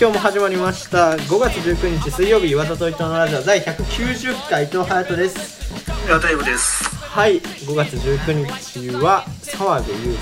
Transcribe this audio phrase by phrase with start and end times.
[0.00, 1.12] 今日も始まりました。
[1.12, 5.72] 5月19日水曜日岩田と伊藤のラジオ第190回伊藤隼人です。
[6.06, 6.84] いや、大丈夫です。
[6.96, 10.16] はい5月19日は澤部優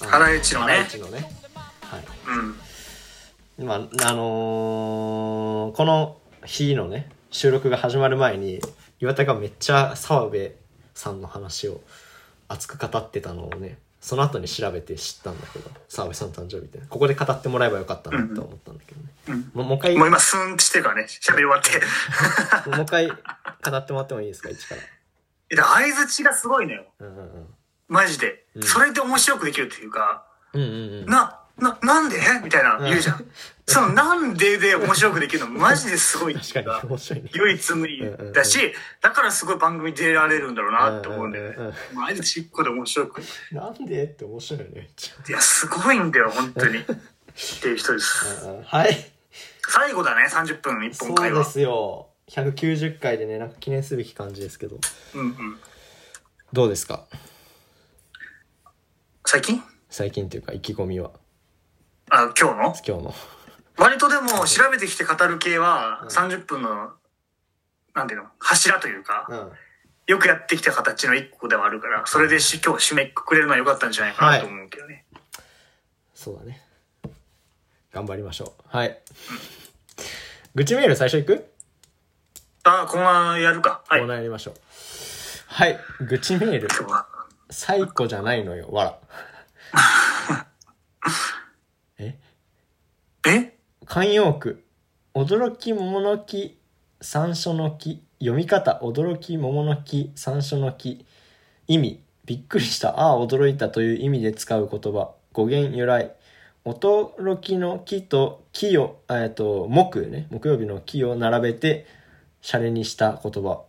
[0.00, 0.72] さんハライチのね。
[0.72, 1.30] ハライチのね。
[1.80, 2.04] はい。
[3.58, 3.66] うん。
[3.66, 8.60] まああのーこの日のね収録が始まる前に
[9.00, 10.56] 岩田がめっちゃ澤部
[10.94, 11.80] さんの話を
[12.48, 19.50] 熱く語ってたのをねその後に調べて知ったんだけど澤部さんの誕生日ってここで語ってもらえばよかったなと思ったんだけどね、うん。
[19.52, 22.70] もうもう一回もう今、スーンってしてるからね、喋り終わって。
[22.70, 23.14] もう一回語
[23.76, 24.50] ってもらってもいいですか？
[24.50, 24.80] 一から。
[25.50, 26.84] え相づちがすごいのよ。
[27.00, 27.54] うんうんうん。
[27.88, 28.46] マジで。
[28.56, 28.62] ん。
[28.62, 30.72] それで面白くできるっていうか、うんうんう
[31.02, 31.06] ん。
[31.06, 32.20] な、な、なんで？
[32.44, 33.26] みたいな言うじゃん。
[33.68, 37.22] その、なんでで面白くできるの、マジですごいってい確かうかに面白い。
[37.22, 41.54] ね唯一無二だし、だからすごい番組出られるんだろうなって思うんだよね。
[41.56, 41.68] うんうん。
[41.68, 41.74] うん。
[41.94, 43.20] マジで面白く。
[43.20, 44.72] いなんでって面白いよね。
[44.80, 46.78] めっちや、すごいんだよ、本当に。
[46.78, 46.84] っ
[47.60, 48.24] ていう人です。
[48.64, 49.10] はい。
[49.68, 51.38] 最後だね、30分一そう本会話。
[51.44, 52.08] ですよ。
[52.28, 54.78] 190回でねなんか記念すべき感じですけど。
[55.14, 55.60] うんうん。
[56.52, 57.04] どうですか？
[59.24, 59.62] 最近？
[59.90, 61.10] 最近というか意気込みは。
[62.10, 62.74] あ、今日の？
[62.86, 63.14] 今日の
[63.78, 66.92] 割とでも調べてきて語る系は30分の、
[67.94, 69.52] なんていうの、柱というか、うん。
[70.06, 75.04] よくやってきた形の一個ではあるから、それでし今日締めくくれるのは良かったんじゃないかなと思うけどね。
[76.14, 76.62] そうだね。
[77.92, 78.62] 頑張りましょう。
[78.68, 78.98] はい。
[80.54, 81.52] 愚痴メール最初いく？
[82.62, 83.82] あ、このままやるか。
[83.88, 84.00] はい。
[84.00, 84.54] コーナーやりましょう。
[85.48, 85.78] はい。
[86.06, 86.68] 愚痴メール。
[87.50, 88.68] 最古じゃないのよ。
[88.70, 90.46] わら
[91.98, 92.16] え？
[93.26, 93.55] え？
[93.86, 94.64] 慣用句。
[95.14, 96.58] 驚き桃の木
[97.00, 98.80] 山椒の木読み方。
[98.82, 101.06] 驚き桃の木山椒の木
[101.68, 102.02] 意味。
[102.24, 102.98] びっくりした。
[102.98, 105.12] ああ驚いたという意味で使う言葉。
[105.32, 106.16] 語源由来。
[106.64, 110.26] 驚きの木と木をえっと木ね。
[110.30, 111.86] 木曜日の木を並べて
[112.40, 113.62] シャレにした言葉。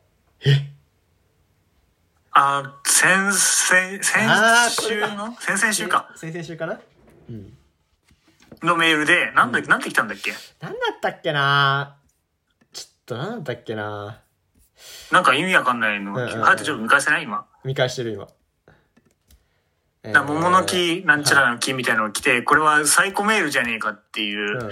[2.32, 4.02] あ、先々、先
[4.72, 5.36] 週の？
[5.40, 6.12] 先々週か。
[6.16, 6.80] 先々週かな？
[7.30, 7.54] うん
[8.64, 10.34] のメールで、なんだ、なんて来たんだっけ？
[10.62, 11.98] 何だったっけな？
[12.74, 14.22] ちょっと何だったっけな？
[15.12, 16.12] なんか意味わかんないの。
[16.12, 16.30] うんうんうん。
[16.30, 17.24] ちょっと見返せない？
[17.24, 17.46] 今。
[17.64, 18.28] 見返してる今、
[20.04, 20.12] えー。
[20.12, 24.72] な桃の木、なんちゃらの木みたいなのが来て、これはサイコメールじゃねえかっていう、うん。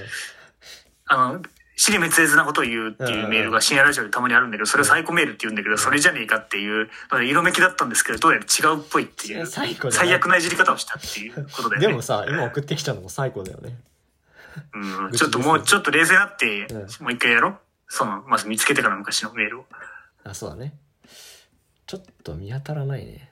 [1.07, 1.41] あの、
[1.75, 9.75] 死に滅裂なことを言うっていうメールが深夜ラジオでたまにあるんだけど、それをサイコメールって言うんだけど、それじゃねえかっていうので、色めきだったんですけど、どうやら違うっぽいっていう、最
[10.13, 11.87] 悪なじり方をしたっていうことで、ね。
[11.87, 13.77] でもさ今送ってきたのも最高だよね。
[14.73, 16.79] うん、ちょっともう、ちょっと冷静になって、うん。
[17.03, 17.59] もう一回やろう。
[17.89, 19.65] その、まず見つけてから昔のメールを。
[20.23, 20.73] あそうだね。
[21.85, 23.29] ちょっと見当たらないね。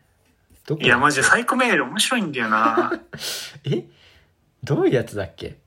[0.68, 2.92] どこいや、マジでサイコメール面白いんだよな。
[3.64, 3.86] え？
[4.64, 5.58] どういうやつだっけ？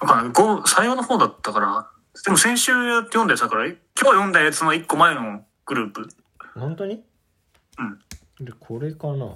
[0.00, 0.32] わかんない。
[0.32, 1.88] ご最後の方だったから、
[2.24, 2.72] でも先週
[3.04, 6.08] 読んだやつだから、今日読んだやつの一個前のグループ。
[6.54, 7.02] 本当に？
[7.78, 7.82] う
[8.42, 8.44] ん。
[8.44, 9.34] でこれかな？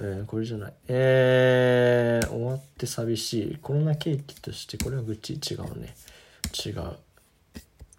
[0.00, 0.74] えー、これじゃない。
[0.88, 3.58] えー、終わって寂しい。
[3.60, 5.34] コロナケーキとしてこれは愚痴。
[5.34, 5.94] 違うね。
[6.64, 6.96] 違う。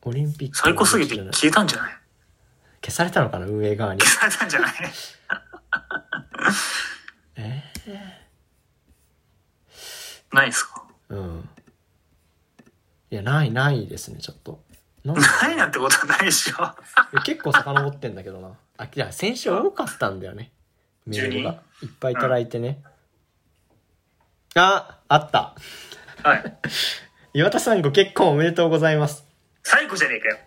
[0.03, 1.93] オリンピック最高すぎて消えたんじゃない？
[2.81, 3.45] 消されたのかな？
[3.45, 4.01] 運営側に。
[4.01, 4.73] 消されたんじゃない？
[7.35, 7.63] え
[10.31, 10.78] ないっすか？
[11.09, 11.49] うん
[13.11, 14.61] いやないないですねちょっと
[15.03, 17.21] なないなんてことはないでしょ。
[17.23, 18.51] 結構遡ってんだけどな。
[18.77, 20.51] あ、いや、先週多かったんだよね。
[21.05, 21.61] メールが。
[21.81, 22.83] いっぱいいただいてね。
[24.55, 25.55] あ、あった。
[26.23, 26.57] はい。
[27.33, 29.25] 岩田さんご結婚おめでとうございます。
[29.63, 30.37] 最後じゃねえかよ。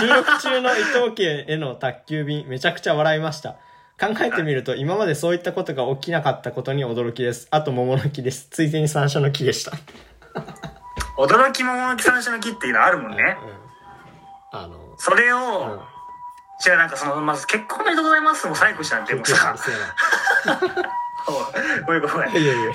[0.00, 3.56] 収録中の伊藤家への宅急便、めちゃくちゃ笑いました。
[4.00, 7.46] 考えてみると、今までそういったことが起きなかったことに驚きです。
[7.50, 8.48] あと桃の木です。
[8.50, 9.72] ついでに山椒の木でした。
[11.16, 13.36] 驚き桃の木山椒の木っていうのあるもんね。
[14.52, 14.58] うん。
[14.58, 15.38] あの、それうん。
[15.76, 15.82] を、
[16.60, 19.04] じゃあなんかその、まず結婚おめでとうございますも最後じゃん。
[19.04, 19.54] でもさ、
[21.86, 22.32] ごめんごめん。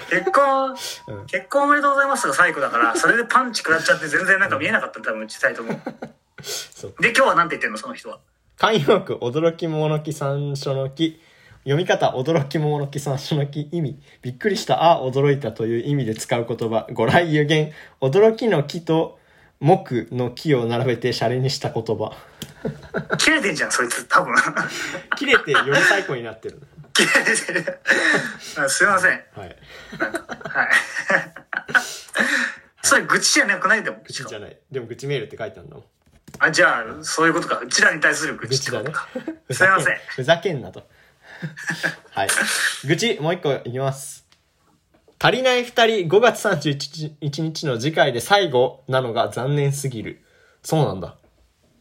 [0.09, 0.69] 結婚、
[1.07, 5.75] うん結婚おめでとうございますが最後だから、それでパンチ食らっちゃって全然なんか見えなかった多分、小さいと思う。
[7.01, 8.19] で、今日はなんて言ってんのその人は。
[8.59, 11.21] 慣用句、驚き桃の木、山椒の木。
[11.63, 17.71] 読み方、驚き、桃の木、山椒の木、意味、びっくりした、あ、驚いたという意味で使う言葉、語来有言、
[18.01, 19.17] 驚きの木と
[19.61, 22.11] 木の木を並べてシャレにした言葉。
[23.17, 24.35] 切れてんじゃん、そいつ、多分。
[25.17, 26.61] 切れてより最高になってる。
[26.93, 27.09] 切れ
[27.63, 27.79] てる。
[28.57, 29.11] あすいません。
[29.11, 29.21] はい。
[29.39, 29.55] はい。
[32.83, 33.99] それ愚痴じゃなくないでも。
[34.05, 34.57] 愚痴じゃない。
[34.69, 35.81] でも愚痴メールって書いてあるの。
[36.39, 37.59] あ、じゃあ、そういうことか。
[37.59, 38.91] うちらに対する愚愚痴だね
[39.51, 39.97] すいません。
[40.15, 40.87] ふざけんなと。
[42.11, 42.29] はい。
[42.85, 44.25] 愚痴、もう一個いきます。
[45.21, 50.21] 足りない二人、5月31日の次回で最後なのが残念すぎる。
[50.63, 51.15] そうなんだ。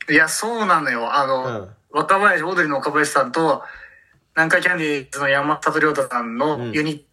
[0.09, 1.15] いや、そうなのよ。
[1.15, 3.63] あの、うん若林、オードリーの若林さんと、
[4.37, 7.07] 南海キャンディーズの山里亮太さんのうんユニ、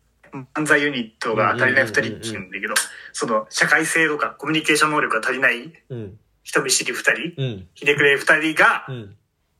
[0.53, 2.73] 漫才ユニットが足りない二人って言うんだけど、
[3.13, 6.19] その、社会性とかコミュニケーション能力が足りないうん。
[6.45, 7.67] 人見知り二人、うん。
[7.73, 9.15] ひねくれ二人がう、ん。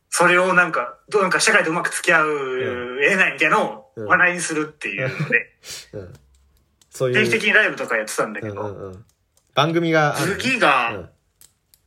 [0.10, 5.52] それをなんか、どうなんか社会とうまく付き合う、えないみたいなのをうん話題にするっていうので、
[5.94, 6.14] うん。
[6.90, 7.16] そういう。
[7.16, 9.06] 定期的にライブとかやってたんだけうんうど、んうん。
[9.54, 10.16] 番組が。
[10.40, 11.10] 次が、うん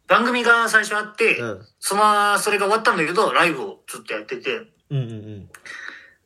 [0.08, 4.56] 番組が最初あって、うんその、それが終わったんだけど、ライブをずっとやってて、
[4.90, 5.50] うんうん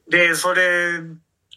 [0.09, 1.01] で、それ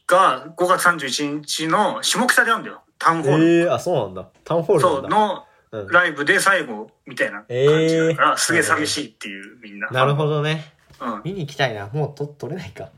[0.07, 2.81] が5月31日の下北であるんだよ。
[2.97, 3.35] タウンホうん。
[3.35, 3.45] ール。
[3.45, 4.27] ええー、あ、そうなんだ。
[4.43, 5.07] タウンホールなそう。
[5.07, 5.44] の
[5.81, 9.89] うんライブで最後みたいな感じだから、えーすげえ寂しいっていうみんな。
[9.89, 10.73] なるほどね。
[10.99, 11.21] うん。
[11.23, 11.87] 見に行きたいな。
[11.87, 12.89] もうと取れないか。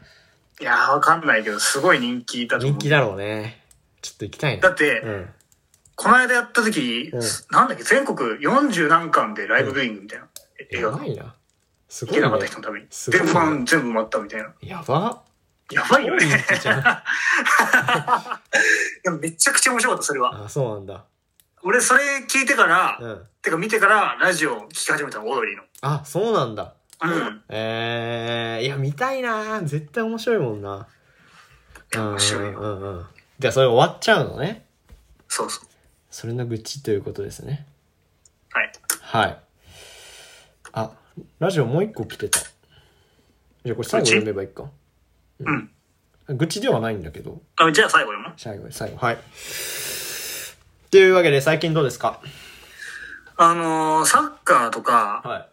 [0.60, 2.80] いやーわかんないけど、すごい人気だと思う。
[2.80, 3.62] 人気だろうね。
[4.02, 4.62] ちょっと行きたいな。
[4.62, 5.30] だって、うん。
[5.96, 7.22] この間やった時、うん
[7.52, 10.28] なんだっけ、全国40何巻でライブビューイングみたいな。
[10.72, 11.36] 映やばいな。
[11.90, 12.46] すごいけなかった。
[12.46, 12.86] 人のために。
[12.86, 14.54] で、すごいねファン全部埋まったみたいな。
[14.62, 15.24] やば。
[15.72, 16.26] やばいよね。
[16.26, 16.84] 人気じゃん。
[19.04, 20.46] でもめちゃくちゃ面白かった、それは。
[20.46, 21.06] あ、そうなんだ。
[21.68, 23.22] 俺、それ聞いてから、うん。
[23.42, 25.64] てか見てから、ラジオ聞き始めたの、オードリーの。
[25.82, 26.76] あ、そうなんだ。
[27.04, 27.44] うん。
[27.50, 30.88] えー、いや、見たいな絶対面白いもんな。
[31.94, 32.60] 面白いよ。
[32.62, 33.06] うんうんうん。
[33.40, 34.66] じゃあ、それ終わっちゃうのね。
[35.28, 35.66] そうそう。
[36.10, 37.68] それの愚痴ということですね。
[38.52, 38.72] はい。
[39.02, 39.40] はい。
[40.72, 40.92] あ、
[41.40, 42.40] ラジオもう一個来てた。
[42.40, 44.72] じゃあ、これ最後読めばいいか。
[45.42, 45.70] うん。
[46.30, 47.42] 愚痴ではないんだけど。
[47.58, 48.34] あじゃあ最後読む？
[48.38, 48.98] 最後、最後。
[49.06, 49.18] はい。
[50.98, 52.20] というわけで、最近どうですか？
[53.36, 55.48] あのー、サッカーとか、は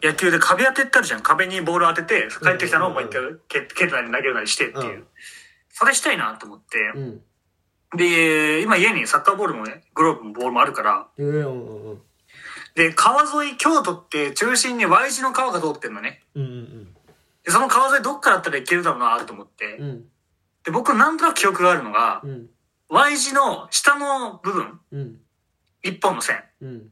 [0.00, 0.06] い。
[0.06, 1.22] 野球で壁当てってあるじゃん。
[1.22, 4.84] 壁にボール当てて、帰ってきたのをもう一回蹴蹴ったり投げるなりしてっていう。
[4.84, 5.06] うん
[5.70, 6.78] それしたいなと思って。
[6.94, 7.20] うん。
[7.98, 11.08] で、今家にサッカーボールもね、グローブもボールもあるから、
[12.76, 16.22] で、川沿い、京都って中心に Y 字の川が通ってんのね。
[16.36, 16.42] うん。
[16.44, 16.88] うん
[17.42, 19.78] で、その川沿いどっからだったら行けるだろうなと思って。
[20.64, 22.46] で、僕なんとなく記憶があるのがう、ん。
[22.88, 25.16] Y 字の下の部分、うん。
[25.82, 26.90] 一本の線うん。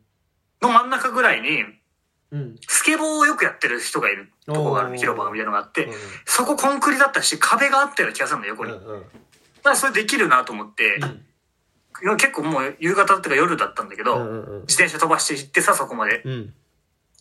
[0.61, 1.65] の真ん中ぐらいに、
[2.33, 2.57] うん。
[2.67, 5.93] スケボーをよくやってる人がいるとこがある、広場みたいなのがあってうん、
[6.25, 8.73] そこコンクリだったし、壁があったような気がするの、横に。
[8.73, 9.05] だかうん。
[9.63, 10.99] らそれできるなと思って、
[12.19, 16.23] 結構もう夕方っていうか夜だったんだけど、うんうんうん自転車飛ばして行ってさ、そこまで。
[16.25, 16.55] うん。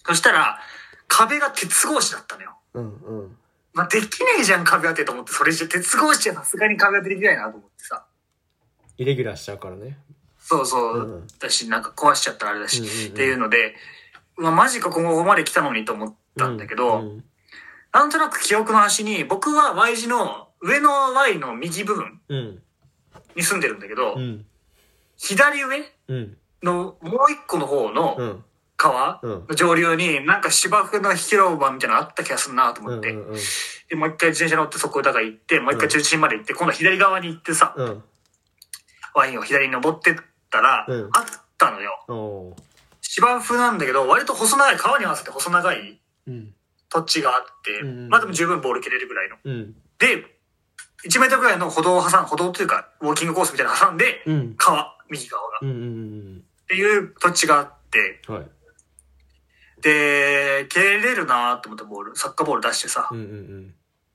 [0.05, 0.59] そしたら、
[1.07, 2.57] 壁が鉄格子だったのよ。
[2.73, 3.37] うんうん。
[3.73, 8.05] まあ、できねえじゃん、壁当てと思って、それじゃ鉄格子じゃさすがに壁当てできないなと思ってさ。
[9.03, 9.97] イレギュラーしちゃうからね。
[10.39, 10.93] そうそう。
[10.95, 13.75] うんうんだし、なんか壊しちゃったらあれだし、うんうんうんっていうので、
[14.37, 17.23] まあ、マジかここまで来たのにと思ったんだけど、うん
[17.93, 22.61] なんとなく記憶の端に、僕は Y 字の上の Y の右部分うん。
[23.35, 24.45] に住んでるんだけど、うん。
[25.15, 26.37] 左上うん。
[26.63, 28.43] のもう一個の方うのん。
[28.77, 32.87] 川うんの上流になんか芝生の広場みたいなのあった気がするなとうん。
[32.87, 33.35] 思って、うん。
[33.89, 38.03] で、もう一回自転車乗ってそこだから行って、もう一回中心まで行って、今度は左側に行ってさ、うん。
[39.13, 40.15] ワインを左に登ってっ
[40.49, 41.25] たら、うんあっ
[41.57, 42.03] たのよ。
[42.07, 42.63] おー
[43.01, 46.53] 芝生なんだけど、割と細長い、川に合わせて細長いうん。
[46.89, 49.37] 土地があって、うんまあでも十分ボール蹴れるぐらいの。
[49.43, 49.75] うん。
[49.99, 50.25] で、
[51.05, 54.55] 1メートルぐらいの歩道を挟ん、歩道というか、ウォーキングコースみたいなの挟んで、うん。
[54.57, 55.59] 川、右側が。
[55.61, 55.69] うん。
[55.69, 56.43] うん。
[56.63, 58.47] っていう土地があって、はい。
[59.81, 63.17] で、蹴れるなと思ったボール、サッカーボール出してさう、ん。
[63.17, 63.73] うん。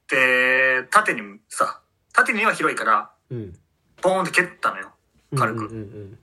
[0.08, 1.80] で、縦にさ、
[2.12, 3.54] 縦には広いから、うん。
[4.02, 4.90] ボーンって蹴ったのよ。
[5.36, 5.66] 軽く。
[5.66, 6.18] うん。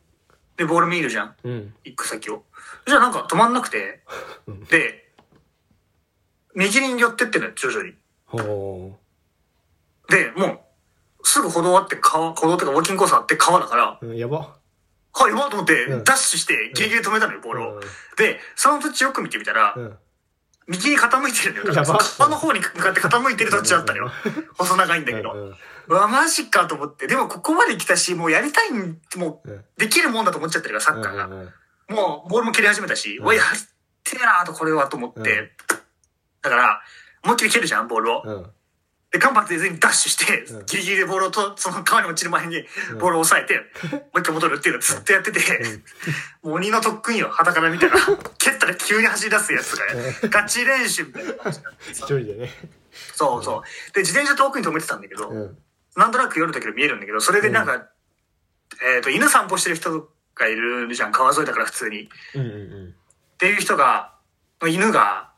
[0.58, 1.36] で、ボール見るじゃん。
[1.44, 1.74] うん。
[1.84, 2.44] 行く先を。
[2.88, 4.01] じゃあなんか止まんなくて
[4.48, 5.12] うん、で、
[6.55, 7.94] 右に寄ってってんのよ、徐々に。
[8.25, 8.98] ほ
[10.10, 10.65] で、も
[11.22, 14.05] う、すぐ歩道あって川、歩道ってかウォーキングコースあって川だから、う。
[14.05, 14.55] うんやば。
[15.17, 17.74] はい、やばいと思って、うんダッシュしてギリギリで止めたのよ、ボールを。
[17.75, 17.82] うん
[18.17, 19.98] で、その土地よく見てみたら、うん。
[20.67, 21.74] 右に傾いてるんだよ。
[21.74, 24.12] だから川の方に向かって傾いてる土地だったのよ。
[24.57, 25.31] 細長いんだけど。
[25.34, 25.55] うん
[25.88, 27.05] うわ、マジかと思って。
[27.05, 31.25] でもここまで来たし、もうやりたいん、もう、うんできるもんだと思っちゃってるから、サッカーが。
[31.25, 31.53] うん
[31.88, 33.45] もう、ボールも蹴り始めたし、うんうわ、やっ
[34.03, 35.39] てえなと、これは、と思って。
[35.39, 35.50] うん
[36.41, 36.81] だから、
[37.24, 38.22] 思いっきり蹴るじゃん、ボールを。
[38.24, 38.51] うん。
[39.15, 42.65] で、間髪入れずにダッシュして、うんギリギリでボールをと、その川に落ちる前に
[43.00, 43.62] ボールを押さえて、
[43.95, 45.39] もう一回戻るっていうのをずっとやってて、
[46.43, 47.95] もう鬼の特訓よ、肌から見たら。
[48.38, 49.72] 蹴ったら急に走り出すやつ
[50.22, 52.50] が、ガチ練習みたいな感じになって一さ人でね。
[53.13, 53.93] そうそう。
[53.93, 55.57] で、自転車遠くに止めてたんだけど、うん。
[55.95, 57.88] なんとなく夜だけど見えるんだけど、それでなんか、
[58.95, 62.03] えっ、と、犬散歩してる人がいるじゃん、川沿いだから普通に。
[62.03, 62.07] っ
[63.38, 64.13] ていう人が、
[64.67, 65.31] 犬が。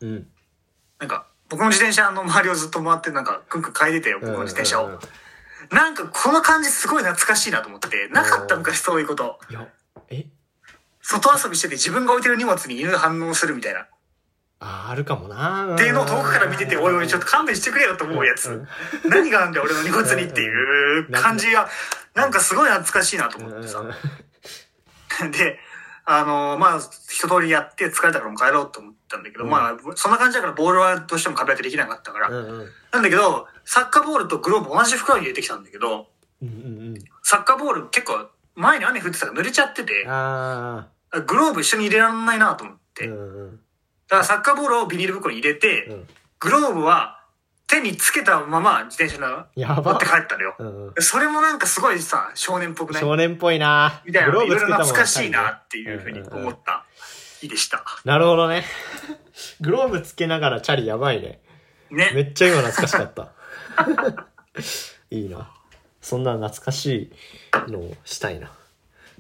[1.00, 5.00] なんか、僕の自転車の周りをずっと回って、なんか、くんくん嗅いでてよ、僕の自転車を。
[5.72, 9.40] なんか、この感じすごい懐かしいなと思って、なかった昔そういうこと。
[9.50, 9.68] いや、
[10.10, 10.26] え？
[11.02, 13.88] 外遊びしてて自分が置いてる荷物に犬が反応するみたいな。
[14.60, 18.50] あー、あるかもなっていうのを遠くから見てて、おいおい、ちょっと勘弁してくれよと思うやつ。
[18.50, 21.70] うん何があんだよ、俺の荷物にっていう感じが、
[22.14, 23.84] なんかすごい懐かしいなとうん思ってさ。
[25.32, 25.60] で、
[26.06, 32.30] あのまあ、一通りやって疲れたからもう帰ろうと思ったんだけど、うんまあ、そんな感じだからボールはどうしても壁当てできなかったから。
[32.30, 32.70] うんうん。
[32.92, 36.08] なんだけど、サッカーボールとグローブ同じ袋に入れてきたんだけど、
[36.42, 43.06] うんうんサッカーボール結構前に雨降ってたから濡れちゃっててグローブ一緒に入れられないなと思って。
[43.06, 43.14] ー。
[43.14, 43.60] うだんうん
[44.10, 46.08] からサッカーボールをビニール袋に入れて、うん。
[46.40, 47.16] グローブは
[47.68, 49.18] 手につけたまま自転車
[49.54, 50.56] にやば持って帰ったのよ。
[50.58, 50.94] うんうん。
[51.00, 53.02] それもなんかすごいさ、少年っぽくない？
[53.02, 56.86] 少年っぽいなみたいな、いろいろ懐かしいなっていうふうにんんん思った
[57.42, 57.84] 日でした。
[58.06, 58.64] なるほどね。
[59.62, 61.40] グローブつけながらチャリやばいね。
[61.90, 62.22] めね。
[62.22, 63.32] っちゃ今懐かしかった。
[65.10, 65.52] いいな。
[66.02, 67.12] そんな懐かし
[67.68, 68.52] いのをしたいな。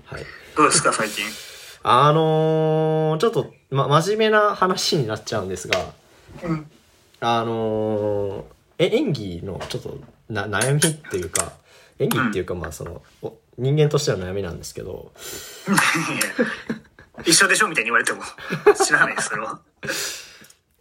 [0.06, 0.26] はい。
[0.56, 1.26] どうですか、最近？
[1.84, 5.94] あのー、ちょっと、ま、真面目な話になっちゃうんですが、
[6.44, 6.70] うん。
[7.20, 8.44] あのー、
[8.80, 11.54] え、演技のちょっとな悩みっていうか、
[12.00, 15.12] 演技っていうか、まあその、お人間としての悩みなんですけど、
[17.26, 18.24] 一緒でしょみたいに言われても。
[18.76, 19.60] 知らないです、それは。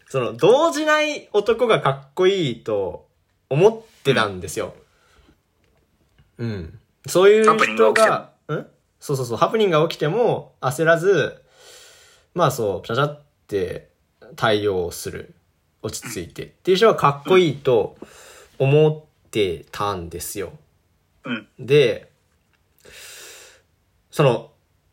[0.09, 3.07] その、動じない男がかっこいいと
[3.49, 4.75] 思ってたんですよ。
[6.39, 6.79] うん。
[7.07, 8.67] そういうハプニング人がが、ん？
[9.01, 11.43] そうそうそう、ハプニングが起きても焦らず、
[12.35, 13.89] まあそう、ちゃちゃって
[14.37, 15.35] 対応する。
[15.83, 16.45] 落ち着いて。
[16.45, 17.97] っていう人がかっこいいと
[18.59, 20.53] 思ってたんですよ。
[21.25, 21.49] うん。
[21.59, 22.11] で、
[24.11, 24.51] その、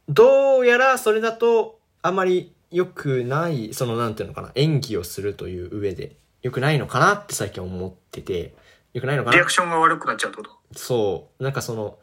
[0.09, 8.55] どうやらそれだとあまり良くない、そのなんていうのかな、演技をするという上で良くないのかなって最近思ってて、
[8.93, 9.37] 良くないのかな？
[9.37, 10.51] リアクションが悪くなっちゃうってこと？
[10.77, 11.97] そう、なんかその、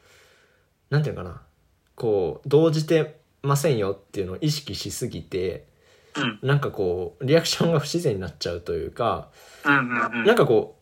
[0.88, 1.42] なんていうのかな、
[1.95, 5.66] こう、動じてませんよっていうのを意識しすぎて、
[6.16, 6.38] うん。
[6.42, 9.28] なんかこう、リアクションが不自然になっちゃうというか、
[9.64, 9.80] うんうん
[10.21, 10.25] うん。
[10.25, 10.79] なんかこう、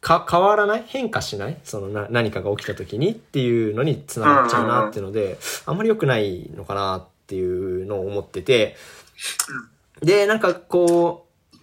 [0.00, 0.84] か、変わらない？
[0.86, 1.56] 変化しない？
[1.64, 8.76] そのな、何かが起きた時にっていうのにつながっちゃうなっていうので、あんまり良くないのかなっていうのを思ってて、
[10.02, 11.56] で、なんかこう、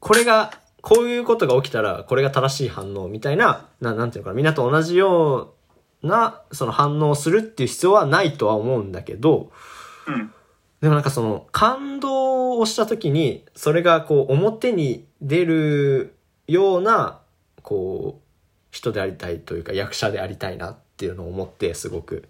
[0.00, 5.54] これが、こういうことが起きたら、これが正しい反応みたいな、ななんていうのかな、みんなと同じよ
[6.02, 9.50] うな、その反応をするっていう必要はないとは思うんだけど、
[10.06, 10.32] うん。
[10.80, 16.16] でもなんかその感動をした時にそれがこう表に出る
[16.48, 17.20] ような
[17.62, 18.22] こう
[18.70, 22.28] 人でありたいというか役者でありたいなっていうのを思ってすごく。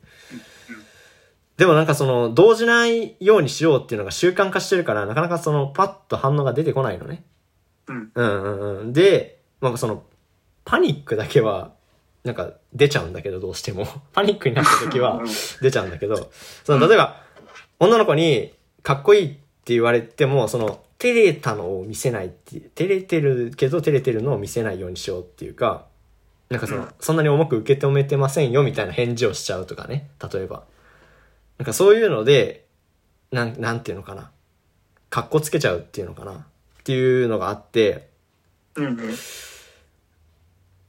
[1.57, 7.23] でもなんかその動じないようにしようっていうのが習慣化してるからなかなかそのパッと反応が出てこないのね。
[7.87, 8.13] うん。
[8.15, 8.93] うんうんうん。
[8.93, 10.03] で、まあその
[10.65, 11.73] パニックだけは
[12.25, 13.87] なんか出ちゃうんだけどどうしても。
[14.13, 15.23] パニックになった時は
[15.61, 16.31] 出ちゃうんだけど、
[16.65, 17.23] その例えば、
[17.79, 19.29] 女の子にかっこいいっ
[19.65, 25.87] て言われても、その、照れたのを見せないって照れてるけど照れてるのを見せないようにしようっていうか、
[26.49, 30.63] なんかその、そんなに重く受け止めてませんよみたいな返事をしちゃうとかね、例えば。
[31.59, 32.67] なんかそういうので、
[33.33, 34.31] なん、なんていうのかな。
[35.11, 36.33] かっこつけちゃうっていうのかな。
[36.35, 36.37] っ
[36.85, 38.11] ていうのがあって。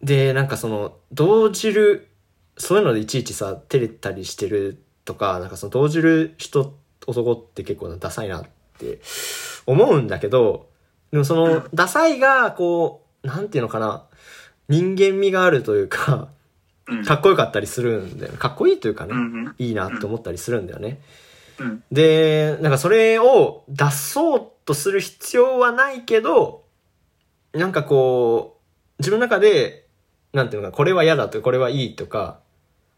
[0.04, 2.08] で、なんかその、動じる、
[2.58, 6.78] そういうのでいちいちさ、照れたりしてるとか、なんかその動じる人、
[7.08, 8.46] 男って結構ダサいなっ
[8.78, 9.00] て
[9.66, 10.70] 思うんだけど、
[11.12, 14.06] でもその、ダサいが、こう、なんていうのかな、
[14.70, 16.30] 人間味があるというか、
[16.88, 17.06] うん。
[17.06, 18.38] かっこよかったりするんだよね。
[18.38, 19.14] かっこいいというかね、
[19.58, 21.00] いいなって思ったりするんだよね。
[21.60, 21.84] うん。
[21.92, 26.64] で、なんかそれを出そうとする必要はないけど、
[27.54, 28.64] なんかこう、
[29.00, 29.88] 自分の中で、
[30.34, 32.40] なんていうのか、これは嫌だとか、これはいいとか、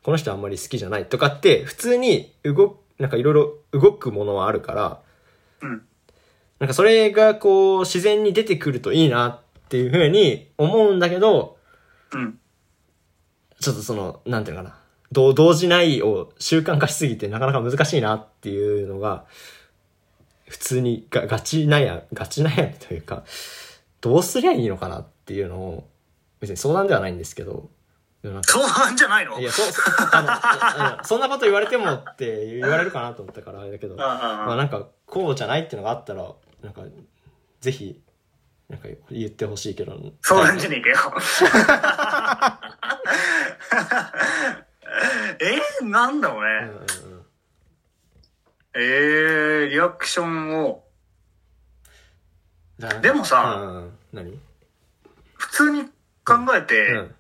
[0.04, 5.02] この人あんまり好きじゃないとかって、普通に動く、なんかいろいろ動くものはあるから、
[5.62, 5.86] うん。
[6.66, 11.58] なんかそれがこう、自然に出てくるといいなっていうふうに思うんだけど、
[12.12, 12.40] うん。
[13.62, 14.76] ちょっとその、なんていうのかな。
[15.12, 19.26] 同同時ないを習慣化しすぎてなかなか難しいなっていうのが、
[20.48, 23.24] 普通にがガチ悩み、ガチ悩みというか、
[24.02, 25.88] どうすりゃいいのかなっていうのを、
[26.40, 27.70] 別に相談ではないんですけど、
[28.24, 29.40] 相談じゃないの？
[29.40, 30.32] いや、そう、そうあの
[31.02, 36.34] あ、そんなこと言われてもって言われるかなと思ったからあれだけど、ああああまあなんか、こうじゃないっていうのがあったら、
[36.66, 36.82] なんか、
[37.62, 38.02] ぜひ、
[38.68, 39.96] なんか言ってほしいけど。
[40.24, 40.98] 相談じゃねえかよ。
[45.40, 46.50] えー、なんだろううんね。
[47.04, 47.26] うんうん。
[48.74, 50.84] えー、リアクションを、
[53.02, 54.40] でもさうんうん、何？
[55.36, 55.86] 普通に
[56.26, 57.16] 考えて、うん。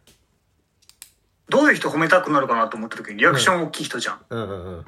[1.50, 4.26] どういう人褒めたくなるかなと思った時にリアクション大きい人じゃん。
[4.28, 4.86] うんうんうん。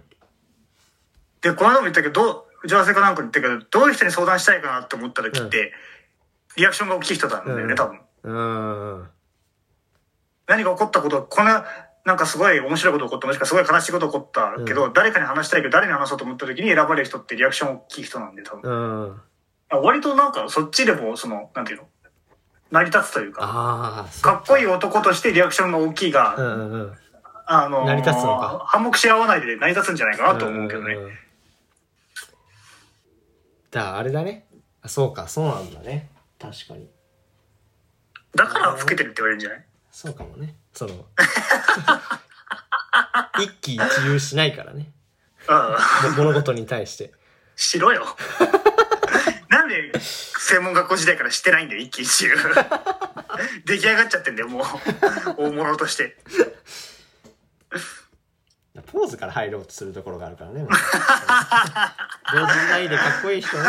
[1.42, 5.72] で、この間も言ったけど、打ち合わせかなんかに言ったけど、どういう人に相談したいかなって思った時って、
[6.58, 8.00] リアクションが大きい人なんだよね、うん多分。
[8.24, 8.32] う
[9.04, 9.10] ん。
[10.48, 11.66] 何が起こったこと、こんな、
[12.04, 19.22] なんかすごい面白いこと起こった、もしくはすごい悲しいこと起こったけど、誰かに話したいけど、誰に話そうと思った時に選ばれる人ってリアクション大きい人なんで、多分。
[19.70, 21.88] 割となんか、そっちでも、その、なんていうの
[22.72, 24.68] 成り立つというか、ああ、かっこいいい。
[24.68, 26.98] 男としてリアクションが大きいが、うんうんうん。
[27.50, 30.96] あのー成り立つのか反目し合わないで成り立つんじゃないかなと思うけどね。
[30.96, 31.12] んんん
[33.72, 34.46] だからあれだね。
[34.82, 36.10] あそうか、そうなんだね。
[36.40, 36.88] 確かに。
[38.36, 39.66] だから老けてるって言われるんじゃない？
[39.92, 40.56] そうかもね。
[40.74, 41.06] その、
[43.42, 44.92] 一喜一憂しないからね。
[45.48, 45.56] うん。
[46.18, 47.14] も物事に対して。
[47.56, 48.06] しろよ。
[49.50, 52.36] なんで専門学校時代からしてないんだよ、一気一憂。
[53.66, 54.64] 出来上がっちゃってんだよ、もう。
[55.38, 56.18] 大物として。
[58.82, 60.66] ポーズから入ろうとするところがあるからね。
[62.34, 63.64] 同時代でかっこいい人も、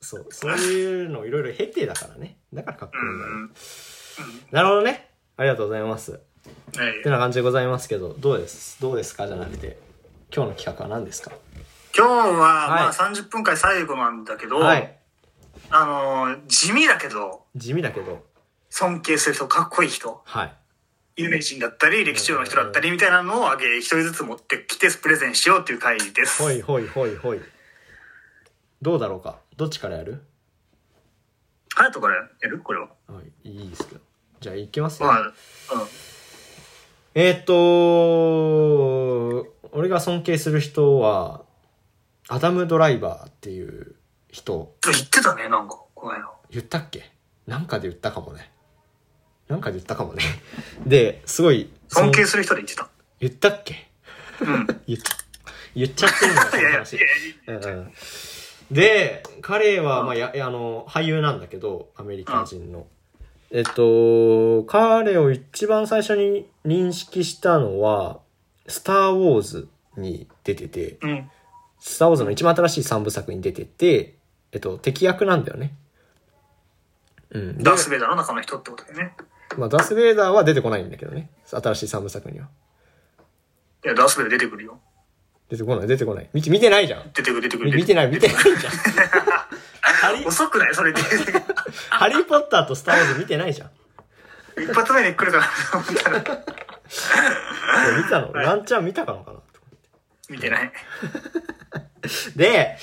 [0.00, 2.36] そう、そういうのをいろいろ経てだからね。
[2.52, 3.52] だからかっこいいんだよ、うん。
[4.52, 5.10] なるほどね。
[5.36, 6.12] ありがとうございます。
[6.12, 8.80] はいってな感じでございますけど、どうです？
[8.80, 9.78] どうですかじゃなくて、
[10.34, 11.32] 今日の企画は何ですか？
[11.96, 14.94] 今日は、まはいあ30分間最後なんだけど、はい。
[15.70, 18.24] あのー地味だけど、地味だけど、
[18.70, 20.54] 尊敬する人、かっこいい人、はい。
[21.18, 26.40] 有名人だったり、歴史上の人だったりみたいなのをあげ、一人ずつ持ってきてプレゼンしようっていう回です。
[26.40, 27.40] ほいほいほいほい。
[28.80, 29.40] どうだろうか？
[29.56, 30.22] どっちからやる？
[31.74, 32.60] ハヤトからやる？
[32.60, 32.90] これは。
[33.08, 34.00] はい、いいですけど。
[34.38, 35.08] じゃあ行きますよ。
[35.08, 35.32] まあ、うん。
[37.16, 37.54] えーっと、
[39.72, 41.42] 俺が尊敬する人は、
[42.28, 43.96] アダム・ドライバーっていう
[44.30, 46.30] 人、言ってたね、なんか、この間。
[46.50, 47.10] 言ったっけ？
[47.48, 48.52] なんかで言ったかもね。
[49.48, 50.22] なんかで言ったかもね。
[50.86, 52.88] で、すごい、尊敬する人で言ってた。
[53.20, 53.88] 言ったっけ？
[54.40, 54.66] うん。
[54.86, 55.00] 言っ
[55.74, 57.10] 言っちゃってるんだよ、そ いやい
[57.46, 58.38] や、いの話
[58.70, 62.86] で、彼は、まあ、や、あの、俳優なんだけど、アメリカ人の。
[63.50, 68.20] えっと、彼を一番最初に認識したのは、
[68.66, 71.30] スター・ウォーズに出てて、やうん。
[71.80, 74.16] スター・ウォーズの一番新しい三部作に出てて、
[74.52, 75.74] えっと、敵役なんだよね。
[77.30, 77.58] うん。
[77.58, 79.14] でダース・ベイダーの中の人ってことだよね。
[79.58, 81.30] まあ、ダース・ベイダーは出てこないんだけどね。
[81.46, 82.48] 新しい三部作には。
[83.84, 84.80] いや、ダース・ベイダー出てくるよ。
[85.50, 86.30] 出てこない、出てこない。
[86.32, 87.10] 見て、見てないじゃん。
[87.12, 87.70] 出てくる、出てくる。
[87.70, 88.72] み見てない、見てないじゃん。
[90.26, 91.00] 遅くないそれで。
[91.90, 93.68] ハリー・ポッターとスター・ウォーズ見てないじゃん。
[94.60, 96.22] い一発目に来るかなと思ったら、や
[97.96, 99.38] 見たの、ランちゃん見たかのかな
[100.28, 100.72] 見てない。
[102.36, 102.76] で、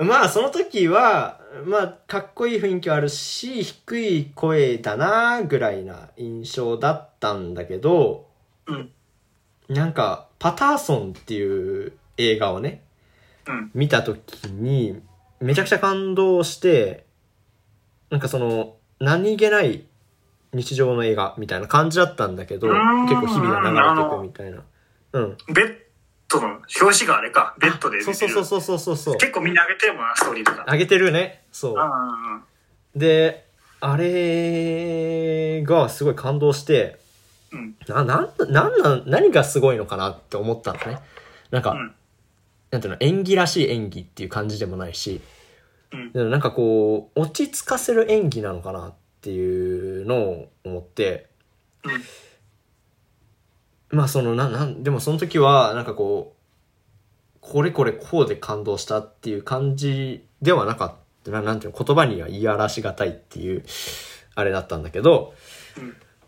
[0.00, 8.28] まあその時は、まあかっこいい雰囲気はあるし、低い声だなぐらいな印象だったんだけど、
[8.66, 8.90] うん。
[9.68, 12.82] なんか、パターソンっていう映画をね、
[13.46, 13.70] うん。
[13.74, 15.00] 見た時に、
[15.40, 17.06] めちゃくちゃ感動して、
[18.10, 19.86] なんかその、何気ない
[20.52, 24.64] 日常の映画みたいな感じだったんだけど、結構日々が流れていくみたいな。
[25.12, 25.36] うん。
[25.52, 25.76] ベッ
[26.30, 27.54] ドの表紙があれか。
[27.58, 28.14] ベッドで出てる。
[28.14, 29.16] そうそうそうそうそうそう。
[29.16, 30.64] 結構みんな上げてるもんな、ストーリーとか。
[30.66, 31.42] あげてるね。
[31.52, 31.74] そう。
[31.78, 32.42] あ
[32.94, 33.46] で、
[33.80, 36.98] あれがすごい感動して、
[37.52, 37.74] うん。
[37.88, 40.98] な、なん、なんなん、何がすごいのかなって思ったのね。
[41.50, 41.94] なんか、うん
[42.70, 45.20] なんていうの、演技らしい演技っていう感じでもないし、
[46.14, 46.30] うん。
[46.30, 51.26] なんかこう、落ち着かせる演技なのかなっていうのを思って、
[51.82, 51.92] うん。
[53.90, 61.00] まあその、な、なん、でもその時は、なんかこう、これこれこうで感動したっていう感じではなかった。
[61.30, 63.62] ななんていうの、言葉には言い表しがたいっていう、
[64.34, 65.34] あれだったんだけど、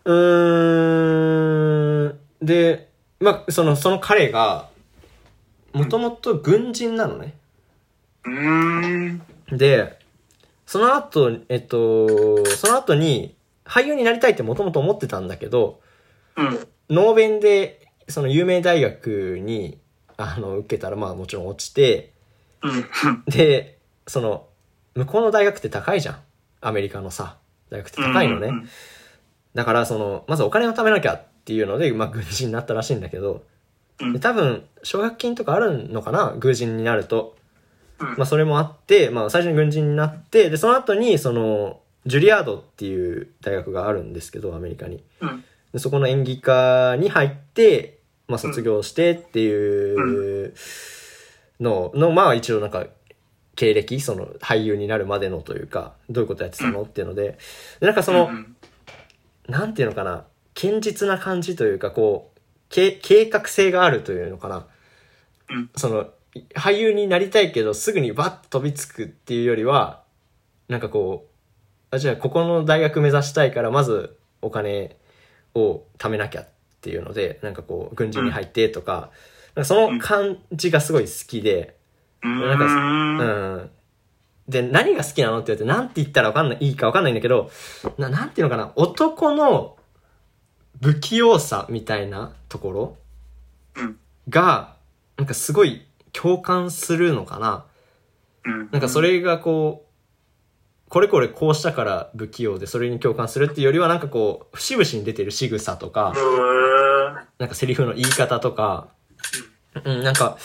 [0.05, 4.69] うーん、で、まあ、その、その彼が、
[5.73, 7.35] もともと軍人なのね。
[8.25, 9.23] うーん。
[9.51, 9.99] で、
[10.67, 15.81] その後、えっと、その後に、俳優になりたいってもともと思ってたんだけど、
[16.37, 16.69] うん。
[16.93, 19.79] ノーベンで、その有名大学に、
[20.17, 22.13] あの、受けたら、まあもちろん落ちて、
[22.63, 23.25] うん。
[23.27, 24.47] で、その、
[24.95, 26.21] 向こうの大学って高いじゃん。
[26.61, 27.39] アメリカのさ、
[27.71, 28.49] 大学って高いのね。
[28.49, 28.69] うん
[29.55, 33.45] だから、その、まずお金を貯めなきゃっていうので、まあ、軍人になったらしいんだけど、
[34.01, 36.35] うんで多分、奨学金とかあるのかな？
[36.39, 37.37] 軍人になると。
[37.99, 45.05] うんまあ、それもあって、まあ、最初に軍人になって、で、その後に、その、ジュリアードっていう大学があるんですけど、アメリカに。
[45.73, 45.79] うん。
[45.79, 50.55] でそこの演技科に入って、まあ、卒業してっていう
[51.61, 52.87] のの、まあ一応なんか
[53.55, 57.39] 経歴その俳優になるまでのというかどういうことやってたのっていうので
[57.81, 58.57] でなんかその、うん。
[59.49, 64.67] なんていうのかな堅実な感じというかこうけ計画性があるというのかな、
[65.51, 65.71] うん。
[65.77, 66.09] その
[66.55, 70.03] 俳優になりたいけどすぐにバッと飛びつくっていうよりは
[70.69, 74.97] なんかこうあじゃあここの大学目指したいからまずお金
[75.55, 76.49] を貯めなきゃっ
[76.81, 79.11] ていうのでなんかこう軍人に入ってとか,、
[79.55, 81.77] なんかその感じがすごい好きで、
[82.23, 82.41] うん。
[82.41, 83.25] なんかうんう
[83.59, 83.71] ん。
[84.49, 87.51] で、何が好きなのって言われて、なんて言ったらわかんない、いいかわかんないんだけど、
[87.99, 89.77] ななんていうのかな、男の
[90.83, 92.97] 不器用さみたいなところ
[93.77, 94.77] うんが、
[95.17, 97.65] なんかすごい共感するのかな。
[98.45, 98.69] うん。
[98.73, 99.92] なんかそれがこう、
[100.93, 108.89] これこれこうしたから不器用でそれに共感するっていうよりはなんかこう、節々に出てる仕草とか、うなんかセリフの言い方とか、
[109.85, 110.37] うん、なんか、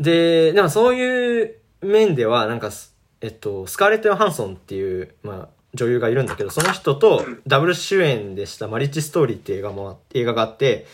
[0.00, 10.88] で、でもそういう面では、なんかす、えっと、スカーレット・ヨハンソンっていう、まあ、女優がいるんだけど、その人とダブル主演でしたマリッジ・ストーリーっていう映画もあ、映画があって、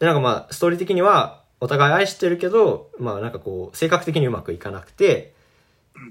[0.00, 5.32] で、なんかまあ、ストーリー的には、お互い愛してるけど、まあなんかこう、性格的にうまくいかなくて、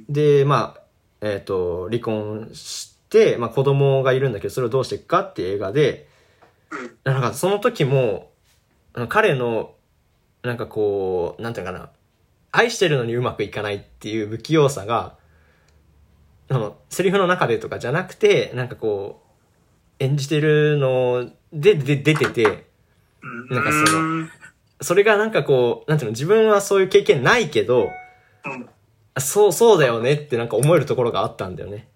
[0.07, 0.82] で、まあ、
[1.23, 6.09] えっ、と、離婚して、まあ子供がいるんだけど、それをどうしていくかっていう映画で、
[7.05, 8.29] なんかその時も、
[9.07, 9.73] 彼の、
[10.43, 11.89] なんかこう、なんていうのかな、
[12.51, 15.15] 愛してるのにうまくいかないっていう不器用さが、
[16.49, 19.23] その、セリフの中でとかじゃなくて、なんかこ
[19.99, 22.67] う、演じてるので、で、出てて、
[23.49, 24.29] なんかそのうん。
[24.81, 27.89] それがなんかこう、なんていうの、自分はそういう経験ないけど、
[29.19, 31.87] そう、そうだよねってなんか思えるところがあったんだよね。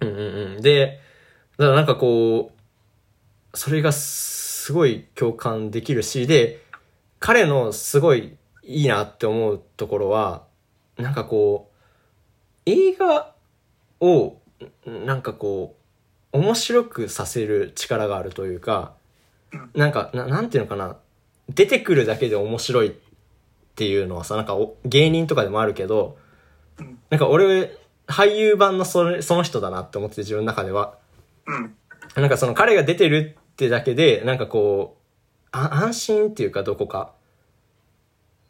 [0.00, 0.62] うんうんうんうん。
[0.62, 1.00] で、
[1.56, 6.62] だからなんかこう、それがすごい共感できるし、で、
[7.20, 10.44] 彼のすごいいいなって思うところは、
[10.96, 11.70] なんかこ
[12.66, 13.34] う、映画
[14.00, 14.36] を、
[14.88, 15.76] んなんかこ
[16.32, 18.94] う、面白くさせる力があるというか、
[19.74, 20.96] なんか、ななんていうのかな、
[21.48, 22.90] 出てくるだけで面白いっ
[23.78, 26.18] ていうのはさ、なんかお芸人とかでもあるけど、
[27.10, 30.98] なんか俺、俳優版のそれその人だなって思ってて自分の中では。
[31.46, 31.74] うん
[32.16, 37.12] なんかその彼が出てるってだけで、なんかこう、あ安心っていうかどこか。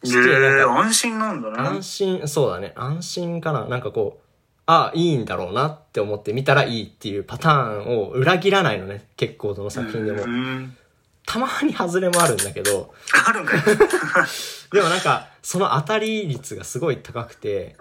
[0.04, 2.72] えー、か安心なんだね安心、そうだね。
[2.76, 3.66] 安心かな。
[3.66, 4.24] なんかこう、
[4.64, 9.08] あいいんだろうなって思って見たらいいっていうパターンを裏切らないのね。
[9.16, 10.26] 結構どの作品でもう。
[10.26, 10.76] ん
[11.28, 12.94] たまに外れもあるんだけど、
[13.26, 13.60] あるんかい
[14.72, 17.76] でもなんか、その当たり率がすごい高くて、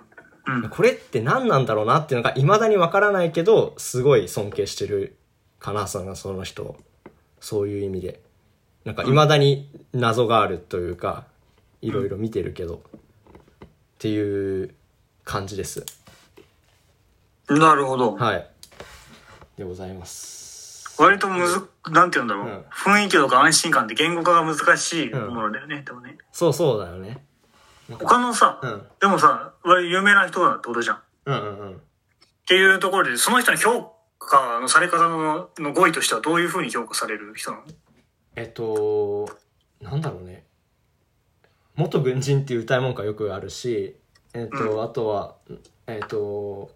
[0.45, 5.15] うんこれって何なんだろうなっていうのが未だにわからないけど、すごい尊敬してる
[5.59, 6.77] かな、そのその人を。
[7.39, 8.21] そういう意味で。
[8.83, 11.25] なんか未だに謎があるというか、
[11.81, 12.81] いろいろ見てるけど、
[13.65, 14.73] っていう
[15.23, 15.85] 感じです。
[17.47, 18.49] なるほどはい。
[19.57, 20.36] でございます。
[20.97, 27.23] 割とむずなんて言うんだろう、うん雰囲気とか安心感って言語化が難しいものだよね、でもねそうそうだよね。
[27.89, 28.81] 他のさ、うん。
[28.99, 31.81] でもさ割と有名な人だってことじゃんっうんうんうん。
[32.45, 37.63] ていうところでその人の評価のされ方のの語彙としてはどういうふうに評価される人なの？
[38.35, 39.29] えっと、
[39.81, 40.45] なんだろうね。
[41.75, 43.95] 元軍人っていう歌い文句はよくあるし、
[44.33, 45.35] えっと、あとは、
[45.85, 46.71] えっと、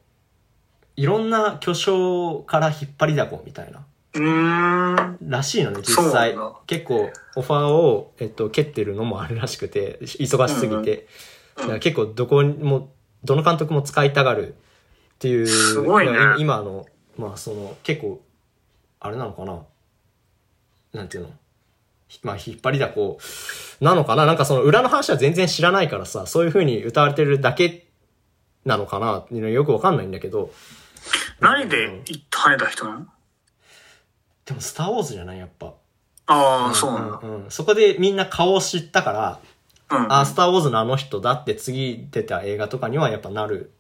[0.96, 3.86] いろんな巨匠から引っ張りだこみたいな。
[4.14, 6.36] うーんらしいのね、実際。
[6.68, 11.08] 結構、オファーを、えっと、蹴ってるのもあるらしくて、忙しすぎて。
[11.58, 12.92] だから結構、どこにも、
[13.24, 14.56] どの監督も使いたがる
[15.16, 15.48] っていう。
[15.48, 16.86] すごいねまあ今の、
[17.18, 18.22] まあ、その、結構、
[19.00, 19.60] あれなのかな
[20.94, 21.30] なんていうの
[22.08, 23.20] ひまあ、引っ張りだこ
[23.80, 27.88] なのかななんかその裏の話は全然知らないからさ、そういう風に歌われてるだけ
[28.66, 30.52] なのかなっていうのはよくわかんないんだけど。
[31.40, 33.06] 何で跳ねた人なの？
[34.46, 35.74] でも、スターウォーズじゃないやっぱ。
[36.28, 37.20] ああ、そうなんだ。
[37.22, 39.40] うんうんそこでみんな顔を知ったから、
[39.98, 40.14] うん。
[40.14, 43.72] あ、スター・ウォーズのあの人だって次出た映画とかにはやっぱなる。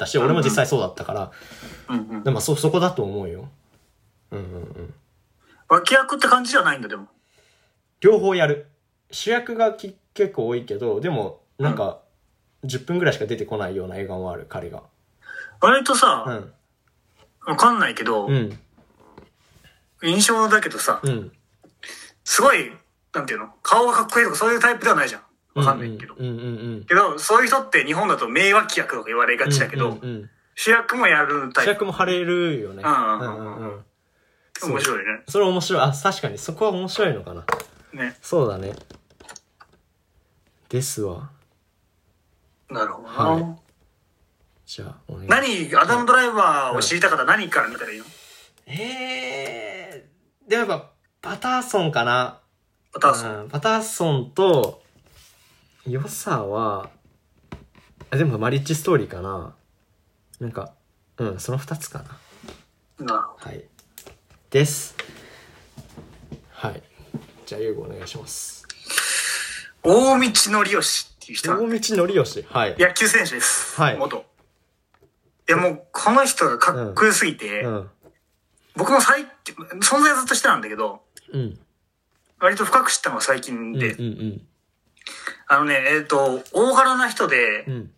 [0.00, 1.30] だし、俺も実際そうだったから、
[1.88, 2.24] うんうん。
[2.24, 3.48] でもそ、そこだと思うよ。
[4.30, 4.94] うんうんうん。
[5.68, 7.06] 脇役って感じじゃないんだ、でも。
[8.00, 8.66] 両方やる。
[9.10, 12.00] 主役がき結構多いけど、でも、なんか、
[12.64, 14.82] 10分ぐらいしか出てこないような映画もある、彼が。
[15.60, 16.52] 割とさ、うん。
[17.46, 18.58] わかんないけど、うん。
[20.02, 21.32] 印象だけどさ、うん。
[22.24, 22.72] すごい、
[23.14, 23.48] なんていうの？
[23.62, 25.22] 顔がかっこいいとかそういうタイプではないじゃん。
[25.54, 26.14] わかんないけど。
[26.14, 31.70] けど、そういう人って日本だと名脇役とか言われがちだけど、うんうんうん主役もやるタイプ。
[31.70, 32.82] 主役も張れるよね。
[32.84, 33.84] うんうんううんんうん。
[34.62, 35.22] 面白いね。
[35.26, 35.82] それ面白い。
[35.82, 37.46] あ、確かにそこは面白いのかな。
[37.94, 38.14] ね。
[38.20, 38.74] そうだね。
[40.68, 41.30] ですわ。
[42.68, 43.14] なるほどな。
[43.14, 43.56] はい
[44.66, 48.04] じゃあ、お願い何、アダムドライバーを知りたかったら何から見たらいいの？
[48.66, 49.39] えー、
[50.50, 50.90] でもやっぱ、
[51.22, 52.40] パターソンかな。
[52.92, 53.42] パターソン。
[53.42, 54.82] うんパターソンと、
[55.86, 56.90] 良さは、
[58.10, 59.54] あでもマリッジストーリーかな。
[60.40, 60.72] なんか、
[61.18, 62.02] うん、その二つか
[62.98, 63.06] な。
[63.06, 63.64] なるほはい。
[64.50, 64.96] です。
[66.50, 66.82] はい。
[67.46, 68.66] じゃあ、ゆうごお願いします。
[69.84, 70.16] ど。
[70.16, 72.44] 大道のりよしっていう人大道のりよし。
[72.50, 72.76] はい。
[72.76, 73.80] 野球選手です。
[73.80, 74.26] はい元。
[75.48, 77.90] いやもう、この人がかっこよすぎて、うん。
[78.74, 81.58] 僕も最近、存在はずっとしてたんだけど、うん。
[82.40, 83.72] 割と深く知ったのは最近うん。
[83.78, 84.40] で、うん。
[85.46, 87.90] あのね、えっ、と、大柄な人でう、ん。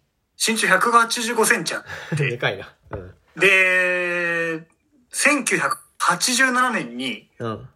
[0.44, 2.72] 身長185センチあっでて、 かいな。
[2.90, 3.14] うん。
[3.36, 4.66] で、
[5.12, 7.68] 1987年にうん。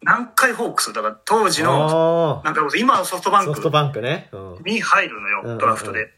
[0.00, 3.42] 南海ホークス、だから当時の、あなんか今のソフトバあ。
[3.42, 4.28] ンクソフトバンクね。
[4.32, 4.62] うん。
[4.64, 6.14] に入るのうんうんうよ、んドラフトで。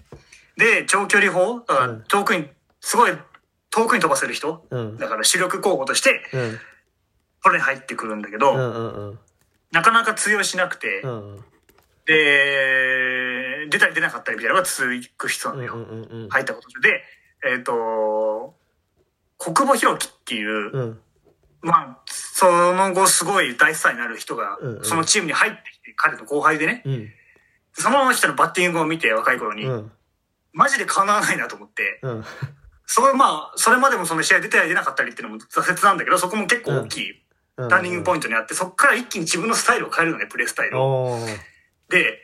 [0.59, 2.49] で、長距離砲だからうん遠くに、
[2.81, 3.13] すごい
[3.71, 4.99] 遠くに飛ばせる人うん。
[4.99, 6.61] だから主力候補として、うん。
[7.43, 9.19] これに入ってくるんだけど、うんうんうん。
[9.73, 11.45] なかなか通用しなくて、うんうん。
[12.07, 15.75] で、出たり出なかったりみたいなのが続く人なのよ。
[15.75, 16.29] うんうんうんうん。
[16.29, 16.91] 入ったことで。
[16.91, 17.03] で、
[17.57, 18.55] えっ、と、
[19.39, 21.01] 国母弘樹っていう、うん。
[21.63, 27.09] まあ、その後すごい大スターになる人がうんう、んそのチームに入ってきて、彼の後輩でね、うん。
[27.73, 29.93] その人のバッティングを見て若い頃に、うん。
[30.53, 32.25] マジで叶わないなと思って、うん。
[32.87, 37.19] それまあ、それまでもその試合出たり出なかったりっていうのも挫折なんだけど、そこも結構大きいうん。
[37.69, 41.19] ターニングポイントにあって、そこから一気に自分のスタイルを変えるのね、プレースタイルを。
[41.89, 42.19] で、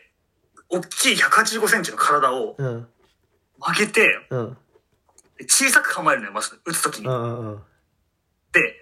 [0.69, 2.87] 大きい185センチの体をうん。
[3.59, 4.57] 曲げて、うん。
[5.49, 8.75] 小さく構えるのよ、まず、打つときにで、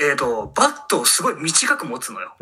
[0.00, 2.34] えっ、と、バットをすごい短く持つのよ。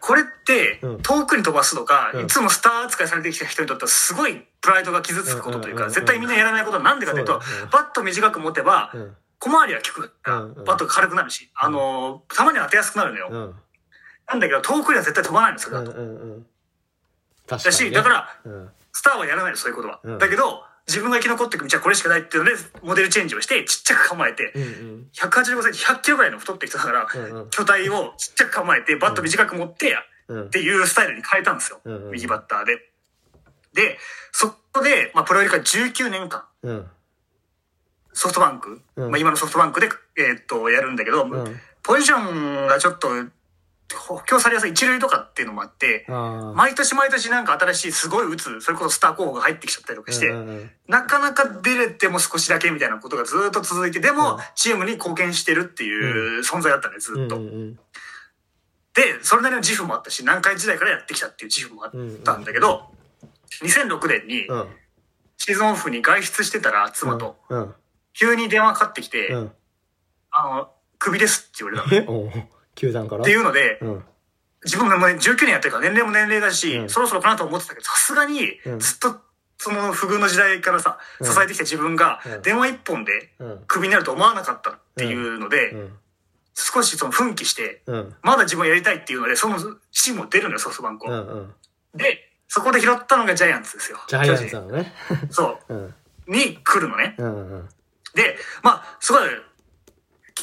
[0.00, 7.40] これってうん、遠くに飛ばすとか、うんいつもスター扱いされてきた人にとってはすごいプライドが傷つくことというか、絶対みんなやらないことはなんでかというと
[7.72, 9.16] バット短く持てばう、ん。
[9.38, 13.28] 小回りは効くバットが軽くなるし、あのー、球に当てやすくなるのよ。
[13.30, 13.54] うん。
[14.28, 15.92] なんだけど、遠くには絶対飛ばないの、それだと。
[15.92, 16.46] うんうんうん。
[17.46, 17.96] 確かだし、にね。
[17.96, 18.70] だから、うん。
[18.92, 20.00] スターはやらないの、そういうことは。
[20.02, 25.06] うんだけど、自分が生き残っていく道はこれしかないっていうので、モデルチェンジをして、ちっちゃく構えて、うんうん。
[25.12, 29.96] 185センチ、100キロぐらいの太ってる人だから、うんうん巨体をちっちゃく構えて、バット短く持って、
[30.28, 31.80] うんっていうスタイルに変えたんですよ。
[31.84, 32.78] うんうん右バッターで。
[33.74, 33.98] で、
[34.32, 36.86] そこで、まあ、プロ入りから19年間、うん。
[38.16, 41.60] ソフトバンク、うんまあ、今のソフトバンクで、えーっと、やるんだけど、うん。
[41.82, 43.08] ポジションがちょっと、
[43.94, 46.06] 補強されやすい一塁とかっていうのもあって。
[46.54, 50.32] 毎年毎年なんか新しいすごい打つ、それこそスター候補が入ってきちゃったりとかして、
[50.88, 57.38] なかなか出れても少しだけみたいなことがずっと続いて、でもうん、チームに貢献してるっていう存在だったね、ずっと。
[58.94, 61.90] で、それなりの自負もあったし、南海時代からやってきたっていう自負もあっ
[62.24, 62.90] たんだけど、
[63.62, 64.66] 2006年にうん。
[65.38, 67.74] シーズンオフに外出してたら妻と、うん。
[68.18, 69.52] 急に電話かかってきて、うん。
[70.30, 72.32] あの、クビですって言われたの。
[72.74, 73.24] 球団から？
[73.24, 74.04] ていうので、うん。
[74.64, 79.20] 自分がもう19年やってるから年齢も年齢だし、うんそろそろかなと思ってたけど、さすがにうんずっと
[79.58, 83.64] その不遇の時代からさ、うん支えてきた自分がうん電話一本でうん。
[83.68, 85.98] クビになると思わなかったっていうので、うん。
[86.54, 88.16] 少しその奮起して、うん。
[88.22, 89.58] まだ自分やりたいっていうので、その
[89.92, 91.10] チームを出るのよ、ソフトバンクを。
[91.10, 91.28] うん。
[91.28, 91.54] うん。
[91.94, 93.98] で、そこで拾ったのがジャイアンツですよ。
[94.08, 94.94] ジャイアンツなのね。
[95.30, 95.92] そう。
[96.26, 97.14] に来るのね。
[97.18, 97.68] うんうん。
[98.16, 99.22] で、まあ、すごい、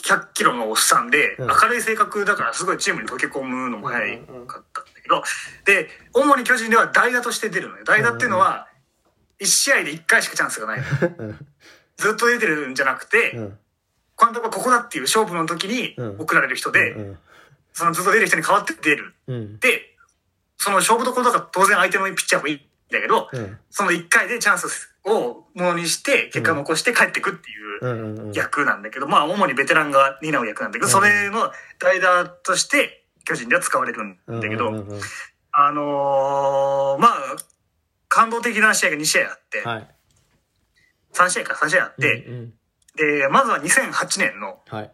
[0.04, 5.24] 100キロのおっさんで、うん明るい性格だから、すごいチームに溶け込むのも早かったんだけど、
[5.66, 7.84] で、主に巨人では代打として出るのよ。
[7.84, 8.68] 代打っていうのは、
[9.40, 10.86] 1試合で1回しかチャンスがないの。
[11.18, 11.48] うん。
[11.98, 13.58] ずっと出てるんじゃなくて、うん。
[14.20, 17.18] 監督はここだっていう勝負の時にうん送られる人で、うん。
[17.74, 19.16] そのずっと出る人に代わって出る。
[19.28, 19.60] うん。
[19.60, 19.96] で、
[20.58, 23.58] その勝負どころだから当然相手のピッチャーもいだけど、うん。
[23.70, 27.64] その1回でチャンスをものにして、結果を残して帰ってくっていう。
[28.34, 34.70] 役なんだけど、まあ、主にベテランが担う役なんだけど、それの代打として、巨人では使われるんだけど、
[35.52, 37.36] あのーまあ、
[38.08, 39.88] 感動的な試合が2試合あって、はい。
[41.14, 42.54] 3試合か3試合あって、うんうん
[42.96, 44.92] で、まずは2008年のはい。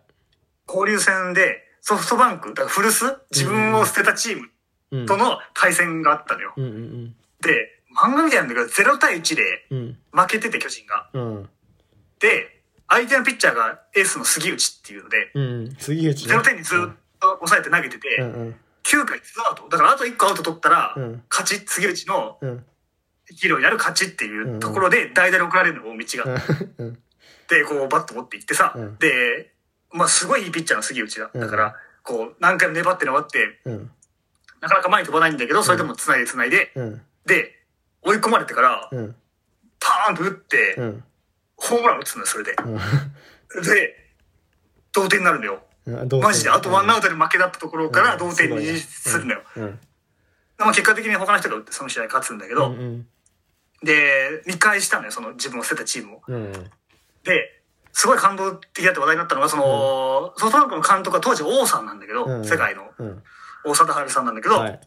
[0.67, 4.49] 交流戦で、ソフトバンク、だから古巣自分を捨てたチーム
[4.91, 5.05] うん。
[5.05, 6.53] との対戦があったのよ。
[7.41, 9.43] で、漫画みたいなんだけど、0対1で。
[10.11, 11.09] 負けてて巨人が。
[11.13, 11.49] うん。
[12.19, 15.75] で、相手のピッチャーがエースの杉内っていうので、うん。
[15.77, 16.35] 杉内ね。
[16.35, 16.79] 0点にずっ
[17.19, 18.55] と抑えて投げてて、うんうん。
[18.83, 19.69] 9回ツーアウト。
[19.69, 22.65] だからあと1個アウト取ったらうん、勝ち、杉内のうん。
[23.31, 26.41] ヒーローになる勝ちっていうところで、代打で送られるの、大道が。
[26.79, 26.97] うん。
[27.47, 29.53] で、こう、バット持っていってさ、うんで、
[29.91, 31.29] まあ、すごいいいピッチャーの杉内だ。
[31.31, 33.91] うんだから、こう、何回も粘って粘って、うん。
[34.61, 37.01] なかなか前に飛ばないんだけど、それでも繋いで繋いで、うん。
[37.25, 37.58] で、
[38.01, 39.15] 追い込まれてから、うん。
[39.79, 41.03] パーンと打って、うん。
[41.57, 42.55] ホームラン打つのよ、それで。
[43.63, 43.95] で、
[44.93, 45.63] 同点になるのよ。
[45.85, 46.19] うん。
[46.21, 46.49] マジで。
[46.49, 49.41] あとワンアウトトで負けだったところから同点にするのよ。。
[49.55, 49.79] うん。
[50.57, 53.05] まあ結果的に他の人が打ってその試合勝つんだけうど、ん。
[53.83, 56.21] で、見返したのよ、その自分を捨てたチームを。
[56.27, 56.51] うん。
[57.23, 57.61] で、
[57.93, 63.23] すごい感動的だって話題になったのが、その、ソフトバンクの監督は当時王さんなんだけど、うん世界のうん。
[63.65, 64.79] 大貞治さんなんだけど、はい。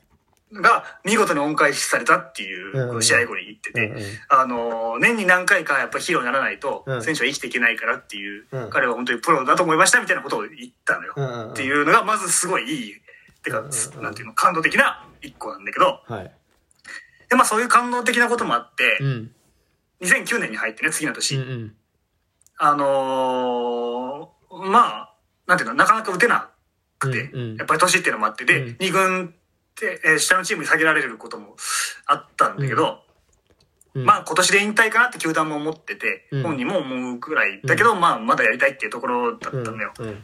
[0.52, 3.94] が見事に恩返しされたっていう、試合後に言ってて、
[4.28, 7.02] あの、年に何回かやっぱヒーローにならないとう、ん。
[7.02, 8.70] 選手は生きていけないからっていう、うん。
[8.70, 11.50] 彼は本当にプロだと思いましたみたいなことを言ったのよ。
[11.52, 12.94] っていうのが、まずすごいいい、
[13.42, 13.62] てか、
[14.00, 16.30] なんていうの、感動的な一個なんだけど、はい。
[17.28, 19.30] で、まあそういう感動的なこともあって、うん。
[20.02, 21.72] 2009年に入ってね、次のう年。
[22.58, 25.14] あのーまあ、
[25.46, 26.50] なんていうの、なかなか打てな
[26.98, 28.76] くて、やっぱり年っていうのもあって、で、うん。
[28.78, 29.30] 二軍っ
[29.82, 31.56] て、えー下のチームに下げられることも
[32.06, 33.02] あったんだけど、
[33.94, 39.92] うんまあ今年で引退かなって球団も思ってて、うん本人も思うくらいだけど、まあまだやりたいっていうところだったのよ。
[39.98, 40.22] うん。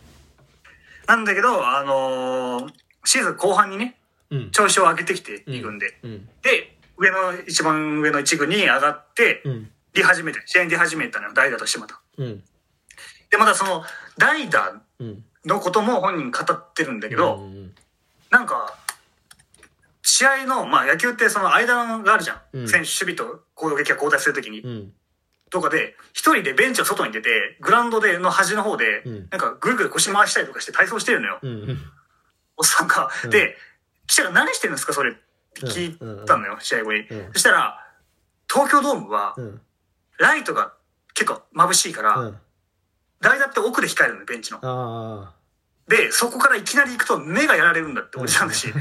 [1.06, 2.72] なんだけど、あのー
[3.04, 3.96] シーズン後半にね、
[4.30, 4.50] うん。
[4.50, 5.98] 調子を上げてきて、二軍で。
[6.02, 6.28] うん。
[6.42, 9.70] で、上の、一番上の一軍に上がって、うん。
[9.94, 12.00] 出始めて、試合に出始めたのよ、代打としてまた。
[12.18, 12.44] うん。
[13.30, 13.82] で、またその、
[14.18, 15.24] 代打うん。
[15.46, 17.74] のことも本人語ってるんだけど、うん
[18.30, 18.76] なんか、
[20.18, 22.40] 試合の、まあ野球ってその間があるじゃん。
[22.54, 24.62] うん選手、守備と攻撃が交代するときに。
[24.62, 24.92] うん。
[25.48, 31.38] とかで、一人でベンチの外に出て、グラウンドでの端の方で、うんなんかぐるぐる腰回したりとかして体操してるのよ。
[31.40, 31.50] うん。
[31.50, 31.78] うん。
[32.56, 33.08] おっさんが。
[33.22, 33.56] うんで、
[34.08, 35.14] 記者が何してるんですかそれっ
[35.54, 37.00] て聞いたのよ、試合後に。
[37.08, 37.86] うんそしたら、
[38.52, 39.60] 東京ドームはう、ん。
[40.18, 40.72] ライトが
[41.14, 42.38] 結構眩しいから、うん。
[43.20, 44.58] 代打って奥で控えるのよ、ベンチの。
[44.64, 45.32] あ
[45.86, 48.74] で、そこからいきなり行くと目がやられるんだっておじさんだし。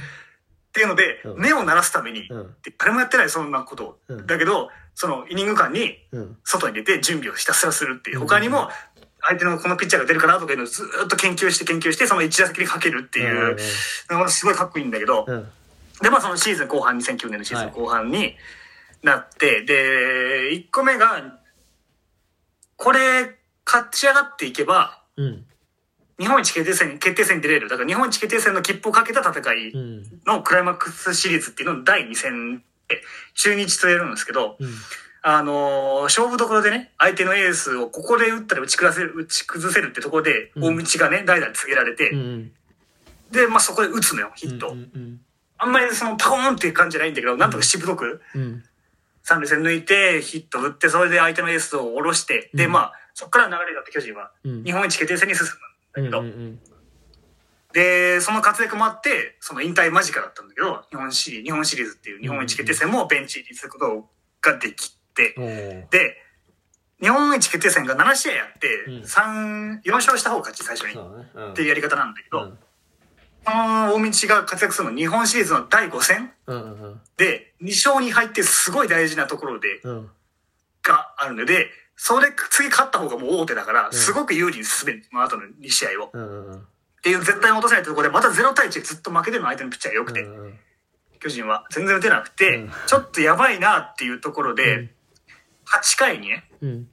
[0.77, 2.55] っていうのでう、ん目を鳴らすためにあ。、うん。
[2.61, 3.99] で誰もやってない、そんなことを。
[4.09, 6.37] うんだけど、そのイニング間にうん。
[6.43, 8.17] 外に出て準備をひたすらするっていう。
[8.17, 8.69] うん他にも、
[9.21, 13.57] 相手のこのピッチャーが出るかなとかいうのをずーっと研究して研究して、その一打席にかけるっていう
[14.09, 15.49] のがすごいかっこいいんだけど、うん。
[16.01, 18.35] で、まあそのシーズン後半、2009年のシーズン後半に
[19.01, 21.39] なって、で、1個目が、
[22.75, 23.35] これ、
[23.65, 25.45] 勝ち上がっていけば、うん。
[26.19, 27.69] 日本一決定戦に、決定戦に出れる。
[27.69, 30.03] だから日本一決定戦の切符をかけた戦いうん。
[30.25, 33.01] のクライマックスシリーズっていうのの第2戦で、
[33.35, 34.69] 中日とやるんですけど、うん。
[35.23, 42.51] あのー勝負どころでね、相手のエースをここで打ったら打ち崩せる、打ち崩せるってところで、うん大道がね、代打に告げられて、うん。
[43.31, 44.69] で、まあそこで打つのよ、ヒット。
[44.69, 45.19] うん。
[45.59, 48.63] あんまりそのパコーンっていう感じじゃないんだけど、なんとかしぶとく、うん。
[49.23, 55.55] 三塁線抜いて、ヒット打って、それで相手のエースを下ろして、で、うんまあ、そこから流れだって巨人は、うん日本一決定戦に進むん
[55.97, 56.59] だけど、うん。
[57.73, 64.09] で、その活躍もあって、その引退間近だったんだけど、日本シリー日本シリーズっていう日本一決定戦もベンチ入りすること
[64.41, 66.15] ができて、おーで、
[67.01, 70.93] 日本一決定戦が7試合やって、うん三4勝した方が勝ち、最初に。
[70.93, 71.29] そうだね。
[71.33, 72.57] うんっていうやり方なんだけど、うん
[73.45, 80.09] この大道が活躍するの日本シリーズの第5戦うんうんで、2勝に入ってすごい大事なところで、うん。
[80.83, 83.91] があるので、それ次勝った方がもう大手だから、ん。
[83.91, 86.07] すごく有利に進める、その後の2試合を。
[86.07, 90.59] っていう絶対に落とせないところで、また0対1でずっと負けてるの相手のピッチャーが良くて、うん
[91.19, 91.65] 巨人は。
[91.71, 92.71] 全然打てなくて、うん。
[92.85, 94.89] ちょっとやばいなっていうところで、うん。
[95.65, 96.87] 8回にね、うん。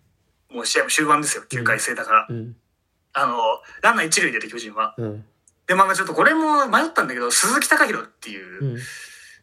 [0.51, 2.27] もう試合も終盤ですよ、9回制だから。
[2.31, 2.57] うん。
[3.13, 3.37] あの、
[3.83, 4.95] ランナー一塁出て巨人は。
[4.97, 5.25] うん。
[5.67, 8.79] で、まあまあちょっとこれも迷ったんだけど、鈴木貴弘っていうう、ん。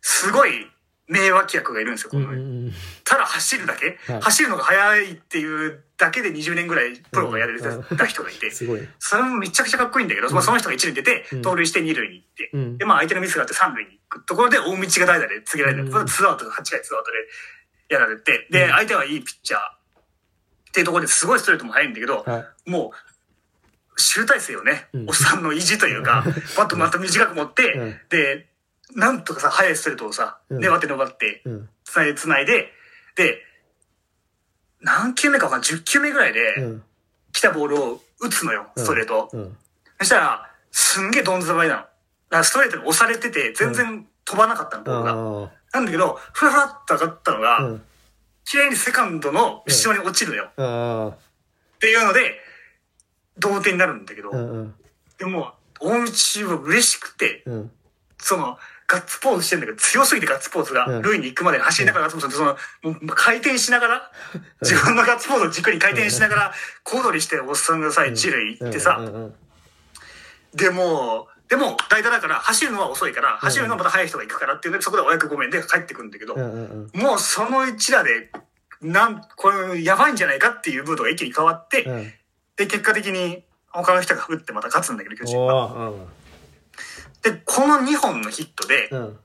[0.02, 0.68] すごい
[1.12, 2.38] 名脇役がいるんですよ、この、うんう
[2.70, 2.72] ん
[3.04, 4.22] ただ走るだけ、はい。
[4.22, 8.88] 走るのが速いっていうだけで20年ぐらいプロがやれうんた人がいて、 すごい。
[9.00, 12.78] それもめちゃくちゃかっこいいんだけど、まあその人が一塁に出てうん、盗塁して二塁に行って、うん。
[12.78, 15.90] で、まあ相手のミスがあって三塁に行くところで大道が代打で告げられる。
[15.90, 15.96] うん。
[15.96, 17.18] アウト、8回ツーアウトで
[17.90, 19.64] やられて、で、相手はいいピッチャーっ
[20.72, 25.10] ていうところですごいストレートも速いんだけど、はもう、集大成よね、うん。
[25.10, 26.24] おっさんの意地というか、
[26.56, 28.00] バットまた短く持って、うん。
[28.10, 28.48] で、
[28.96, 30.60] なんとかさ、速いストレートをさ、うん。
[30.60, 31.70] 粘って粘ってい。、うん。
[31.84, 32.72] 繋いで繋いで、
[33.16, 33.44] で、
[34.82, 36.84] 何球目かわかんない、10球目ぐらいで、うん。
[37.34, 39.30] 来たボールを打つのよ、ストレート。
[40.00, 41.82] そしたら、すんげえどんずばいなの。
[41.82, 41.90] だか
[42.38, 45.12] らストレートに押されてて、全然飛ばなかったの、ボールが。
[45.46, 47.84] あなんだけど、ふらふらっと上がったのが、あうん。
[48.46, 50.52] 綺麗にセカンドの後ろに落ちるのよ。
[50.58, 51.16] あ
[51.76, 52.40] っていうので、
[53.38, 54.32] 同点になるんだけど、
[55.18, 57.72] でも、大道は嬉しくて、うん。
[58.18, 58.58] その、
[58.92, 61.02] ガッツポーズしてんだけど、強すぎてガッツポーズが、うん。
[61.02, 64.12] 塁に行くまで走りながらガッツポーズその、もう回転しながら、
[64.62, 69.00] 自分のガッツポーズを軸に回転しながら、小躍りしておっさんがさ、一塁行ってさ、
[70.54, 78.30] でも、でも、代打だから、走るのは遅いから、走るのはまた速い人が行くからっていうので、そこでお役ごめんで帰ってくるんだけど、もうその一打で、
[78.82, 82.14] なん、これ、やばいんじゃないかっていうムードが一気に変わって、うん。
[82.58, 85.94] で、結果的に、他の人が打ってまた勝つんだけど、巨人おは。
[87.22, 89.00] ーで、この2本のヒットで、うん。
[89.00, 89.20] うん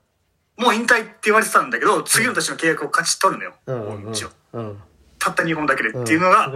[0.57, 3.53] もう引退って言われてたんだけど、次の年の契約を勝ち取るのよ。
[3.67, 4.77] うんうん大道をうん。
[5.19, 6.51] たった2本だけでうんっていうのすが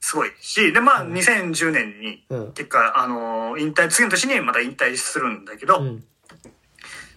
[0.00, 0.30] すごい。
[0.40, 2.52] し、で、まあ、2010年に、うん。
[2.54, 6.04] 結果、あのー引退、次の年にまた引退するんだけど、うん。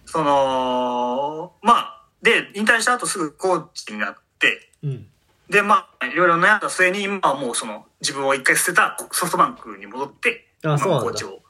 [0.06, 5.06] その、まあ、で、引退した後すぐコーチになって、うん。
[5.48, 11.04] で、まあ、いろいろ悩んだ末に、今はもうその、自分を一回捨てたソフトバンクに戻って、あそうなんだ。
[11.06, 11.40] コーチを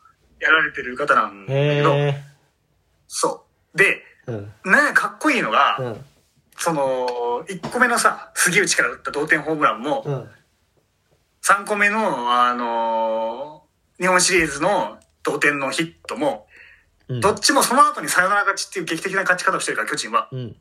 [0.41, 1.95] やられてる方なんだけど、
[3.09, 3.79] そう。
[3.79, 6.05] で、うんね、かっこいいのが、うん
[6.57, 10.31] その、1個目のさ、杉内から打った同点ホームランも、うん
[11.43, 16.47] 3個目の、あのー日本シリーズの同点のヒットも、
[17.09, 20.29] うんどっちもその後にサヨナラ勝ちっていう劇的な勝ち方をしてるから、巨人は。
[20.33, 20.57] うん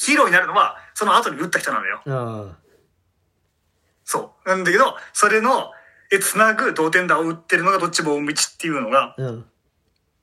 [0.00, 2.00] ヒーローになるのは、その後に打った人なのよ。
[2.06, 2.56] あ
[4.04, 4.48] そう。
[4.48, 5.72] なんだけど、それの、
[6.10, 9.16] え、つなぐ同点打を打ってるのがどっちも大道っていうのが、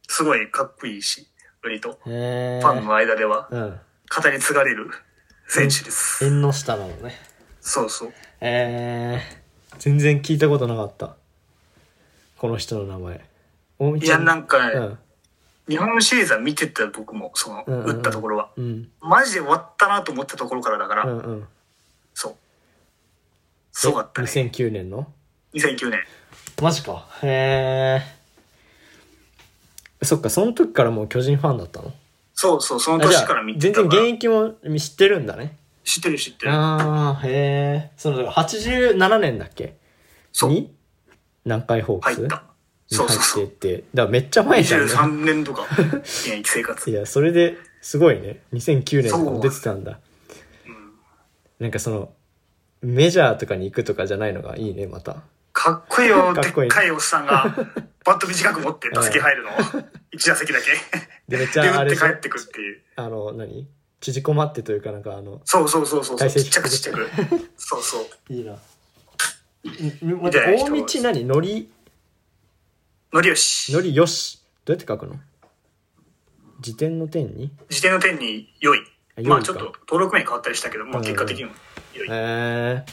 [0.08, 1.28] すごいかっこいいし、
[1.64, 3.80] 割と、ファンの間では、うん。
[4.24, 4.90] 語り継がれる
[5.48, 6.26] 選手です。
[6.26, 7.16] 縁の下なのね。
[7.62, 8.14] そうそう。
[8.42, 11.16] えー、全然聞いたことなかった。
[12.38, 13.26] この人の名前。
[13.80, 14.98] 大道いや、なんかね、うん。
[15.68, 17.90] 日本シリーズは見てた僕も、その、うんうん。
[17.90, 18.50] うん打ったところは。
[18.56, 18.90] うん。
[19.02, 21.48] マジで終わったなと思ったところからだから、うんうん。
[22.14, 22.36] そう。
[23.72, 24.28] すごかったね。
[24.28, 25.12] 2009年の
[25.56, 26.04] 2009年。
[26.62, 27.08] マジか。
[27.24, 28.02] へ
[30.02, 31.94] えそっかその時からもう巨人ファンだったの？
[32.34, 33.60] そうそう、その年からあ見て。
[33.60, 36.52] 全然現役も知ってるんだね知ってる知ってる。
[36.52, 39.78] ああへえその87年だっけ？
[40.34, 40.50] そう。
[40.50, 40.74] に？
[41.46, 42.16] 南海ホークス？
[42.18, 42.44] 入った。
[42.92, 43.44] にそうそうそう。
[43.46, 43.84] 入ってって。
[43.94, 45.66] だからめっちゃ前じゃん、ね、23年とか、
[46.04, 46.90] 現役生活。
[46.92, 46.94] い。
[46.94, 48.42] やそれですごいね。
[48.54, 50.00] 2009年も出てたんだ。
[51.60, 52.12] なんかその
[52.82, 55.24] メジャーとかに行くとかじゃないのがいいねまた
[55.66, 57.44] かっこいいよ、 でっかいおっさんが、
[58.06, 59.50] バット短く持って打席入るの。
[60.12, 60.68] 一打席だけ。
[61.28, 62.84] でめっちで、打って帰ってくっていう。
[62.98, 63.68] あの何？
[64.00, 66.18] 縮こまってというかなんかあのそうそうそうそう。
[66.20, 67.10] ちっちゃくちっちゃく。
[67.58, 68.34] そうそう。
[68.34, 68.54] いいな。
[68.54, 68.58] ん
[70.04, 71.26] み待ってた大道何？
[71.26, 71.72] のり、
[73.12, 73.74] のりよし。
[73.74, 74.44] のりよし。
[74.66, 75.20] どうやって書くの？
[76.62, 77.52] 辞典の点に？
[77.70, 78.82] 辞典の点に良い。
[79.24, 81.54] まあちょっと登録名変わったりしたけど、まあ結果的にも
[82.00, 82.08] 良い。
[82.10, 82.86] へえ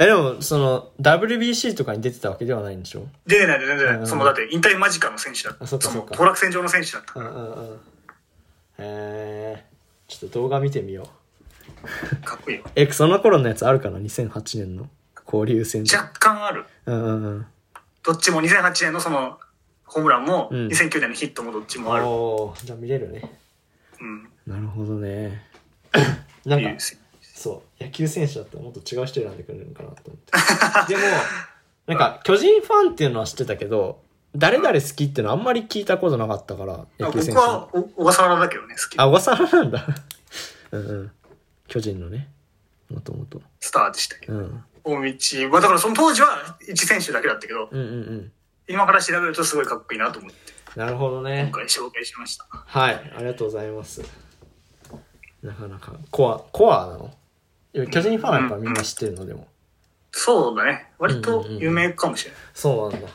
[0.00, 3.06] え、でも、その、WBC とかに出てたわけではないんでしょ？
[3.26, 3.96] 出てない出てない。
[3.98, 5.66] うんそのだって引退間近の選手だった。
[5.66, 7.20] そのあそっかそっか当落線上の選手だった。
[7.20, 7.74] うんうんうん。
[7.74, 7.78] へ
[8.78, 9.64] え
[10.08, 11.08] ちょっと動画見てみよ
[12.20, 12.24] う。
[12.24, 12.64] かっこいいよ。
[12.74, 14.88] え、その頃のやつあるかな ?2008 年の
[15.26, 15.96] 交流戦で。
[15.96, 16.64] 若干ある。
[16.86, 17.46] うんうんうん。
[18.02, 19.38] どっちも2008年のその、
[19.84, 22.04] ホームランも、うん2009年のヒットもどっちもある。
[22.06, 23.38] おーじゃあ見れるね。
[24.00, 24.28] うん。
[24.46, 25.42] なるほどね。
[26.44, 26.68] なんか
[27.42, 30.94] そう、野球選手だったらもっと違う人選んでくれるのかなと思って。
[30.94, 31.02] でも、
[31.88, 34.00] なんか、巨人ファンっていうのは知ってたけど、
[34.36, 37.40] 誰々好きっていうのはあんまり聞いたことなかったから、野球僕選手の。
[37.40, 38.96] はお小笠原だけどね、好き。
[38.96, 39.86] あ、小笠原なんだ。
[40.70, 41.12] うんうん。
[41.66, 42.28] 巨人のね。
[42.88, 43.42] もともと。
[43.58, 44.34] スターでしたけど。
[44.34, 44.64] うん。
[44.84, 45.48] 大道。
[45.48, 48.32] まあだからその当時は一選手だけだったけど、うんうんうん。
[48.68, 51.50] 今から調べるとすごいかっこいいなと思って、なるほどね今。
[51.50, 52.46] 回紹介しました。
[52.48, 54.02] はい、ありがとうございます。
[55.42, 57.12] なかなか、コア、コアなの？
[57.72, 59.46] 巨人ファンはやっぱみんな知ってるのでも。
[60.12, 60.90] そうだね。
[60.98, 62.40] 割と有名かもしれない。
[62.54, 63.08] そうなんだ。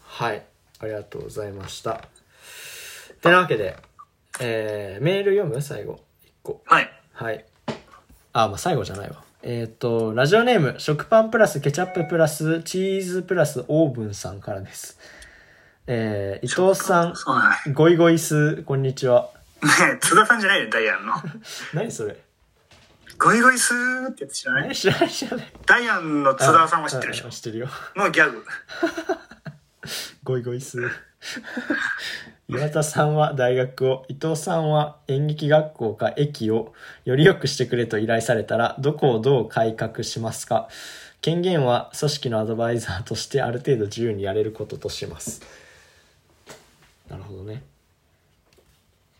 [0.00, 0.42] はい。
[0.80, 2.02] ありがとうございました。
[3.20, 3.76] てなわけで、
[4.40, 5.60] えー、メール読む？
[5.60, 6.00] 最後。
[6.24, 6.62] 一個。
[6.64, 6.90] はい。
[7.12, 7.44] はい。
[8.32, 9.22] あ、まあ最後じゃないわ。
[9.42, 14.98] えっ、と、ラジオネーム、食パンプラスケチャッププラスチーズプラスオーブンさんからです。
[15.86, 17.14] えー、伊藤さん。
[17.74, 19.30] ゴイゴイス、こんにちは。
[20.00, 21.12] 津田さんじゃないよ、ダイアンの。
[21.74, 22.16] 何それ？
[23.18, 24.62] ゴイゴイスーってやつ知らない？
[24.68, 25.52] 何知らない知らない。
[25.66, 27.30] ダイアンの津田さんは知ってるでしょ？
[27.30, 27.68] 知ってるよ。
[27.96, 28.44] のギャグ。
[30.22, 30.88] ゴイゴイス。
[32.48, 36.72] 岩田さんは大学を、伊藤さんは演劇学校か駅を
[37.04, 40.68] より良くしてくれと依頼されたら、どこをどう改革しますか？
[41.20, 45.42] 権限は組織のアドバイザーとしてある程度自由にやれることとします。
[47.10, 47.64] なるほどね。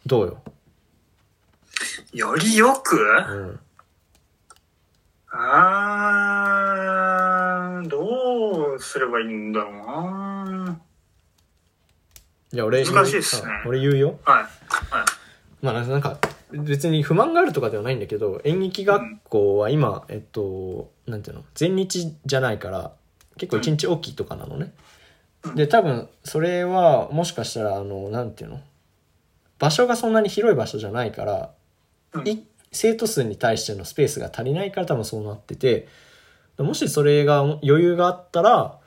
[0.07, 0.42] どうよ？
[2.12, 2.96] よりよく？
[2.96, 3.61] うん。
[5.31, 10.81] あー、どうすればいいんだろうな。
[12.53, 14.18] いや、俺、難しいっすねうん俺言うよ。
[14.24, 14.43] はい。
[14.45, 14.49] はい。
[15.61, 16.18] まあなんか、
[16.53, 22.93] 別に不満があるとかではないんだけど、演劇学校は今、えっと、なんていうの、全日じゃないから、
[23.37, 24.72] 結構一日おきとかなのね。
[25.55, 28.61] で、多分、それは、もしかしたら、あの、なんていうの、
[29.59, 31.51] 場所がそんなに広い場所じゃないから、
[32.14, 35.88] うんい生徒数に対してのスペースが足りないから多分そうなってて、
[36.58, 38.78] もしそれが余裕があったら、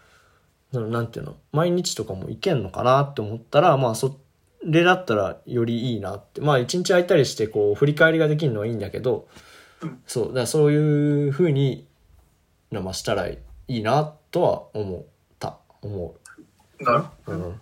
[0.73, 4.19] そのなんていうの、毎日とかも行けんのかなって思ったら、まあそ
[4.63, 6.41] れだったらよりいいなって。
[6.41, 9.27] まあ一日空いたりしてこう振り返りができるのはいいんだけど、
[9.81, 11.87] うんそう、だからそういう風に、
[12.71, 15.03] なまあしたらいいなとは思っ
[15.39, 15.57] た。
[15.81, 16.15] 思
[16.79, 17.03] なる？
[17.27, 17.31] う。
[17.31, 17.39] うん。
[17.41, 17.55] ま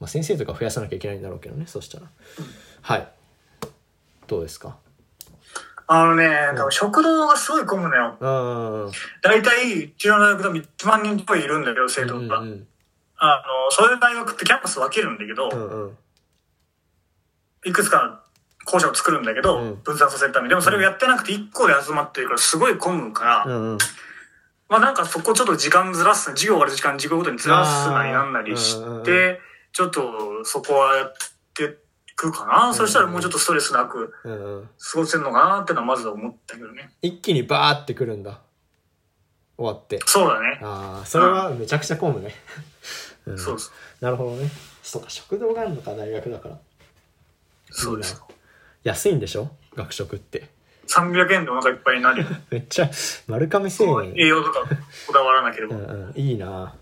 [0.00, 2.06] あ先生とか増やさなきゃいけないんだろうけどね、そしたら。
[2.82, 3.08] はい。
[4.26, 4.76] どうですか？
[5.88, 8.16] あのね、多分食堂がすごい混むのよ。
[8.18, 8.92] うん。
[9.22, 12.38] 大体、うちの大学でも1万人といるんだけど、生徒が。
[12.38, 12.66] うんうん
[13.18, 15.98] あの、そういう大学ってキャンパス分けるんだけど、うんうん。
[17.64, 18.22] いくつか
[18.66, 20.48] 校舎を作るんだけど、うん分散させるために。
[20.50, 23.78] でもそれをやってなくて1校で集まってるからすごい混むから、うんうん。
[24.68, 29.40] まあなんかそこちょっと時間ずらす、授業終わる時間授業ごとにずらすなりなんなりして、
[29.72, 31.12] ちょっとそこはやっ
[31.54, 31.66] てい
[32.16, 32.74] くかな？
[32.74, 34.68] そしたらもうちょっとストレスなくうんうん。
[34.92, 36.90] 過ごせるのかなってのはまずは思ったけどね。
[37.02, 38.40] 一気にバーってくるんだ。
[39.58, 40.00] 終わって。
[40.06, 40.58] そうだね。
[40.62, 42.34] ああ、それはめちゃくちゃ混むね。
[43.26, 44.04] うんそうそう。
[44.04, 44.50] なるほどね。
[44.82, 46.58] そうか、食堂があるのか、大学だから。
[47.70, 48.22] そうです。
[48.84, 49.50] 安いんでしょ？
[49.74, 50.48] 学食って。
[50.88, 52.28] 300円でお腹いっぱいになるよ。
[52.50, 52.90] めっちゃ、
[53.26, 54.14] 丸亀製栄麺。
[54.14, 54.60] 養とか
[55.06, 55.74] こだわらなければ。
[55.76, 56.74] うんうん、いいな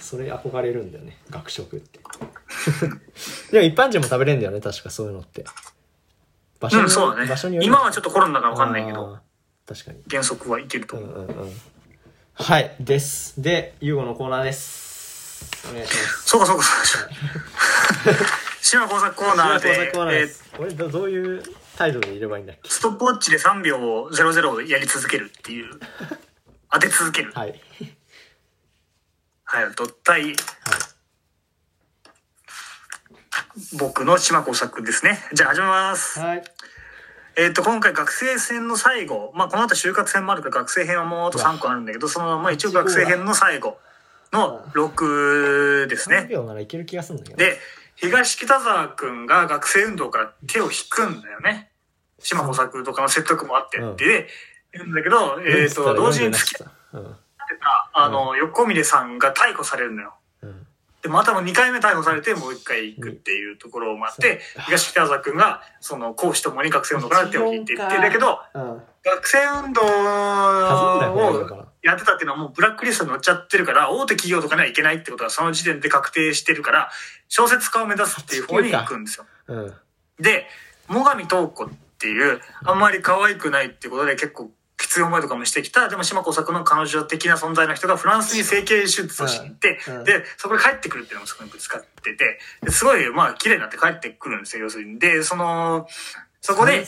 [0.00, 1.98] それ憧れるんだよね、学食って。
[3.54, 5.44] でも一般人も食べれるんだよね、確かそういうのって。
[6.58, 7.64] 場うん、そうだね場所に。
[7.64, 9.20] 今はちょっとコロナだからわかんないけど、
[9.64, 9.98] 確かに。
[10.10, 11.18] 原則はいけるとう思う。
[11.20, 11.52] んうんうん。
[12.34, 13.40] はい、です。
[13.40, 15.48] で、ゆうごのコーナーです。
[15.70, 16.22] お願いします。
[16.30, 17.00] そうかそうかそ
[18.10, 18.20] うか。
[18.60, 20.44] 島工作コーナーで、コーナーでえーす。
[20.58, 21.42] 俺ど、どういう
[21.76, 22.68] 態度でいればいいんだっけ？
[22.68, 25.78] ストップウォッチで3秒00をやり続けるっていう。
[26.72, 27.30] 当て続ける。
[27.32, 27.60] はい。
[29.44, 30.34] はい、と対
[33.78, 35.18] 僕の島工作ですね。
[35.32, 36.18] じゃあ始めます。
[36.18, 36.44] はい。
[37.36, 43.78] えっ、と、今回学生編の最後、まあこの後就活編もあるから学生編はもうあと3個あるんだけど、その、まあ一応学生編の最後
[44.32, 46.28] の6です3ね。
[46.30, 47.36] 秒ならいける気がするんだけど。
[47.38, 47.58] で、
[47.96, 51.70] 東北沢くんが学生運動から手を引くんだよね。
[52.18, 54.28] 島工作とかの説得もあってうんって、で、
[54.72, 57.04] 言うんだけど、えっ、と、同時に付き合ってうん。
[57.60, 60.14] た、あの、横峰さんが逮捕されるのよ。
[61.04, 61.10] うん。
[61.10, 68.82] で、またも2回目逮捕されて、もう1回行くっていうところもあって、東北沢くんが、その、講師ともに学生運動から手を引いていって、だけど、うん。
[69.04, 69.84] 学生運動を
[71.82, 76.90] やってたっていうのはもうブラックリストに載っちゃってるから、大手企業とかにはいけないってことはその時点で確定してるから、
[77.28, 79.26] 小説家を目指すっていう方に行くんですよ。
[79.48, 79.74] うん。
[80.18, 80.46] で、
[80.88, 94.98] 最上東子っていう、あんまり可愛くないってことで結構きつい思いとかもしてきた、でも島工作の彼女的な存在の人がフランスに整形手術をして、うんうんで、そこで帰ってくるっていうのもそこにぶつかってて、ですごい、まあ、綺麗になって帰ってくるんですよ、要するに。
[94.98, 95.86] で、その、
[96.40, 96.84] そこで、えっ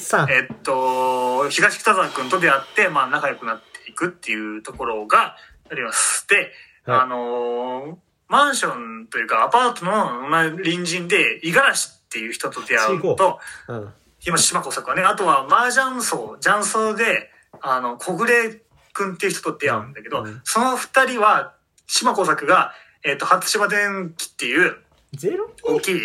[0.62, 5.36] と、東北沢くんと出会って、まあ、仲良くなっていくっていうところが
[5.70, 6.26] あります。
[6.28, 6.52] で、
[6.84, 7.00] はい。
[7.00, 13.92] あのーマンションというかアパートの、まあ、隣人で、五十嵐っていう人と出会うのと、うん。
[14.26, 17.30] 今、島工作はね、あとは麻雀層、雀荘で、
[17.62, 18.60] あの、小暮
[18.92, 20.40] くんっていう人と出会うんだけど、うん。
[20.44, 21.54] その二人は、
[21.86, 22.72] 島工作が、
[23.04, 24.76] えっ、と、初島電機っていう
[25.14, 25.50] ゼロ？
[25.62, 26.00] 大きい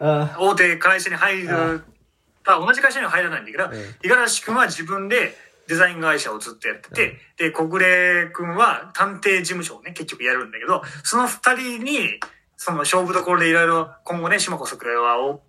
[0.00, 1.84] あ大手会社に入る、うん
[2.44, 3.70] あ同じ会社には入らないんだけど、うん。
[3.70, 3.76] 五
[4.08, 5.36] 十嵐くんは自分で
[5.68, 12.18] デザイン会社をずっとやってて、で、小暮くんは探偵事務所をね、結局やるんだけど、その二人に、
[12.56, 15.42] その勝負どころでいろいろ今後ね、島子作はを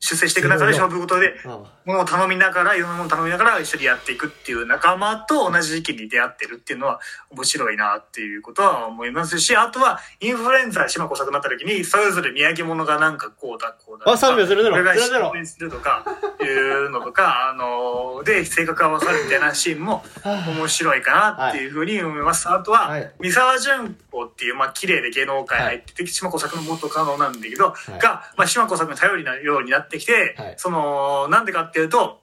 [0.00, 1.34] 出世していく中ですごい勝負事で。
[1.44, 1.78] あ。
[1.84, 14.26] 物を頼みながら、いろんなものを頼みながら一緒にやっていくっていう仲間と同じ時期に出会ってるっていうのは面白いなっていうことは思いますし、あとはインフルエンザ島工作になった時に、それぞれ土産物がなんかこうだこうだとか。
[14.28, 16.04] あ3秒00これが00失敗するとか、
[16.42, 22.48] いうのとか、あの、で、性格がわかるみたいなシーンも面白いかなっていうふうに思います。
[22.50, 23.12] あとは、はい。
[23.20, 27.98] 三沢淳子っていう、まあ、綺麗で芸能界入ってて、島工作の元カノなんだけど、い。
[27.98, 32.20] が、まあ、島工作の頼りなようになってきて、はいその、なんでかっていうと、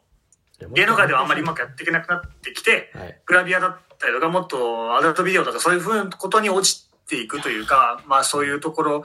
[0.74, 3.20] 芸能界ではあんまりうまくやっていけなくなってきて、はい。
[3.26, 9.03] グラビアだったりとか、もっとアダルトビデオとかそういうふうなことに落ちていくというか、まあそういうところ、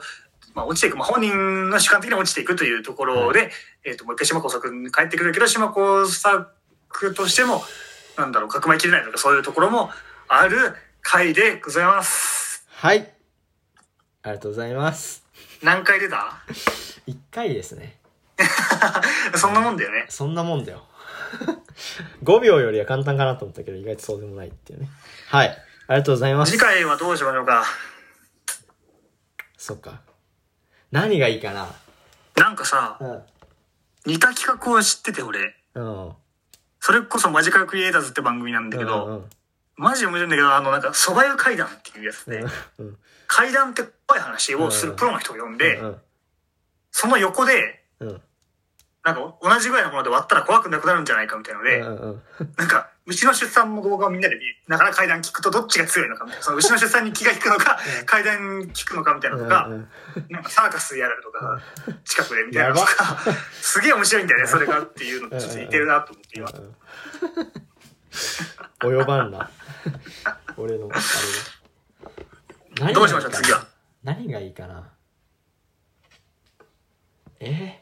[0.53, 3.51] まあ落ちていく、まあ本人の主観的に落ちていくというところで、
[3.83, 6.51] えっ、と、もう一回島工作に帰ってくるけど、島工作
[7.15, 7.63] としても、
[8.17, 9.89] なんだろう、かくまいきれないとかそういうところも
[10.27, 12.65] ある回でございます。
[12.69, 13.11] はい。
[14.23, 15.23] ありがとうございます。
[15.63, 16.41] 何回出た？
[17.07, 18.00] 1回ですね。
[19.37, 20.05] そんなもんだよね。
[20.09, 20.85] そんなもんだよ。
[22.23, 24.89] 5秒よりは簡単かなと思ったけど、意外とそうでもないっていうね。
[25.29, 25.49] はい。
[25.87, 26.59] ありがとうございます次。
[26.59, 27.65] 回はどうしましょうか。
[29.57, 30.01] そっか。
[30.91, 31.67] 何がいいかな
[32.35, 33.23] なんかさ、うん。
[34.05, 35.55] 似た企画を知ってて俺。
[35.75, 36.15] うん。
[36.79, 39.29] それこそマジカルクリエイターズって番組なんだけど、うんうん
[39.81, 42.45] マジで面白いんだけど、あの、なんか、蕎麦湯階段っていうやつで、
[42.77, 42.97] うん。
[43.25, 45.95] 階段って怖い話をするプロの人を呼んで、うん。
[46.91, 48.21] その横で、うん。
[49.03, 51.95] なんか同じぐらいのもので割ったら怖くなくなるんじゃないかみたいなので、うん
[52.39, 52.53] うん。
[52.55, 56.45] なんか、牛の出産も動画をみんなで見ながら階段聞くとどっちが強いのかみたいな。
[56.45, 58.37] その牛の出産に気が引くのか、階段
[58.73, 59.89] 聞くのかみたいなのとか、うんうん
[60.29, 61.61] なんかサーカスやるとか、
[62.05, 63.17] 近くでみたいなのとか、
[63.61, 66.49] すげえ面白いんだよね、それがっていうのとちょっと似てるなと思って今。
[68.81, 69.49] 及ばんな。
[70.57, 70.93] 俺の、あ
[72.87, 72.93] れが。
[72.93, 73.65] どうしましょう、次は。
[74.03, 74.89] 何がいいかな
[77.39, 77.81] え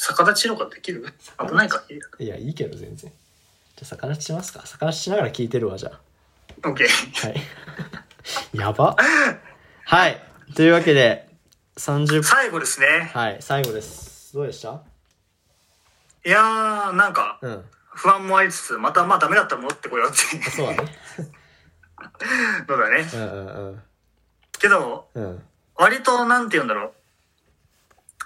[0.00, 1.04] 逆立ちとかできる？
[1.44, 3.10] 危ないかーいや、いいけど全然。
[3.76, 4.62] じゃあ、逆立ちしますか？
[4.64, 5.92] 逆立ちしながら聞いてるわ、じゃ
[6.64, 6.88] オッケー。
[7.24, 7.28] あ。
[7.28, 7.40] はい。
[8.56, 8.96] やば。
[9.84, 10.22] はい。
[10.54, 11.28] というわけで、
[11.76, 13.10] 30、最後ですね。
[13.12, 14.32] はい、最後です。
[14.34, 14.80] どうでした？
[16.24, 17.64] いやー、なんか、うん。
[17.90, 20.96] 不安もありつつ、またまあダメだったら戻ってこようってそうだね。
[22.68, 23.10] のだね。
[23.12, 23.82] うんうん
[24.60, 25.24] けど、うん。
[25.24, 25.42] うん。
[25.74, 26.92] 割と、なんて言うんだろう。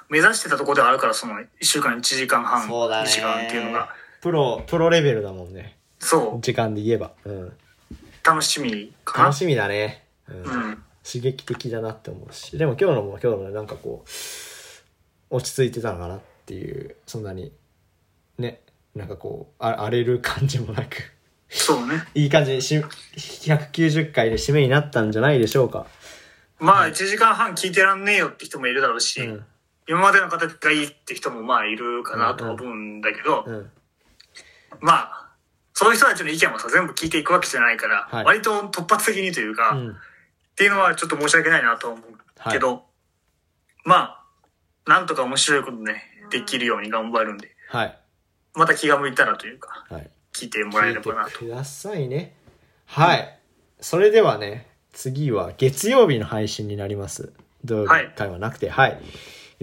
[0.08, 3.86] 目指してたところではあるから、その、1週間1時間半、そうだ2時間っていうのが、ね。
[4.20, 5.76] プロ、プロレベルだもんね。
[5.98, 7.12] そう、時間で言えば。
[7.24, 7.52] うん。
[8.24, 9.24] 楽しみかな。
[9.26, 10.04] 楽しみだね。
[10.28, 10.36] うん。
[10.36, 10.82] うん。
[11.04, 12.56] 刺激的だなって思うし。
[12.56, 17.52] でも今日のも今日のもなんかこう、落ち着いてたのかなっていう、そんなに、
[18.38, 18.60] ね、
[18.94, 21.12] なんかこう、あ荒れる感じもなく、
[21.52, 22.04] そうね。
[22.14, 25.86] いい感じにし、190回で締めになったんじゃないでしょうか。
[26.58, 29.44] まあ、1時間半聞いてらんねえよって人もいるだろうし、うん。
[29.88, 33.70] 今までの形がいいって人もまあいるかなと思うんだけど、うん。
[34.80, 35.28] まあ、
[35.74, 39.96] そういう人たちの意見もさ、全部聞いていくわけじゃないから、はい割と突発的にというか、っうん。
[40.56, 42.84] ていうのはちょっと申し訳ないなと思うけど、
[43.84, 44.18] ま
[44.86, 47.98] あ、なんとか面白いことね、できるように頑張るんで、はい。
[48.54, 50.10] また気が向いたらというか、はい。
[50.32, 51.38] 聞いてもらえればなと。
[51.38, 52.34] くださいね。
[52.86, 53.38] はい。
[53.80, 57.32] それではね、次は月曜日の配信になります。
[57.64, 59.00] 土曜日会はなくて、はい。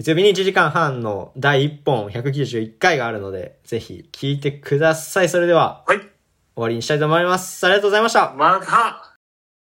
[0.00, 5.28] 月曜日に1時間半の第1本191回があるので、ぜひ聞いてください。
[5.28, 5.98] それでははい。
[5.98, 6.08] 終
[6.56, 7.66] わりにしたいと思います。
[7.66, 8.32] ありがとうございました。
[8.34, 9.09] また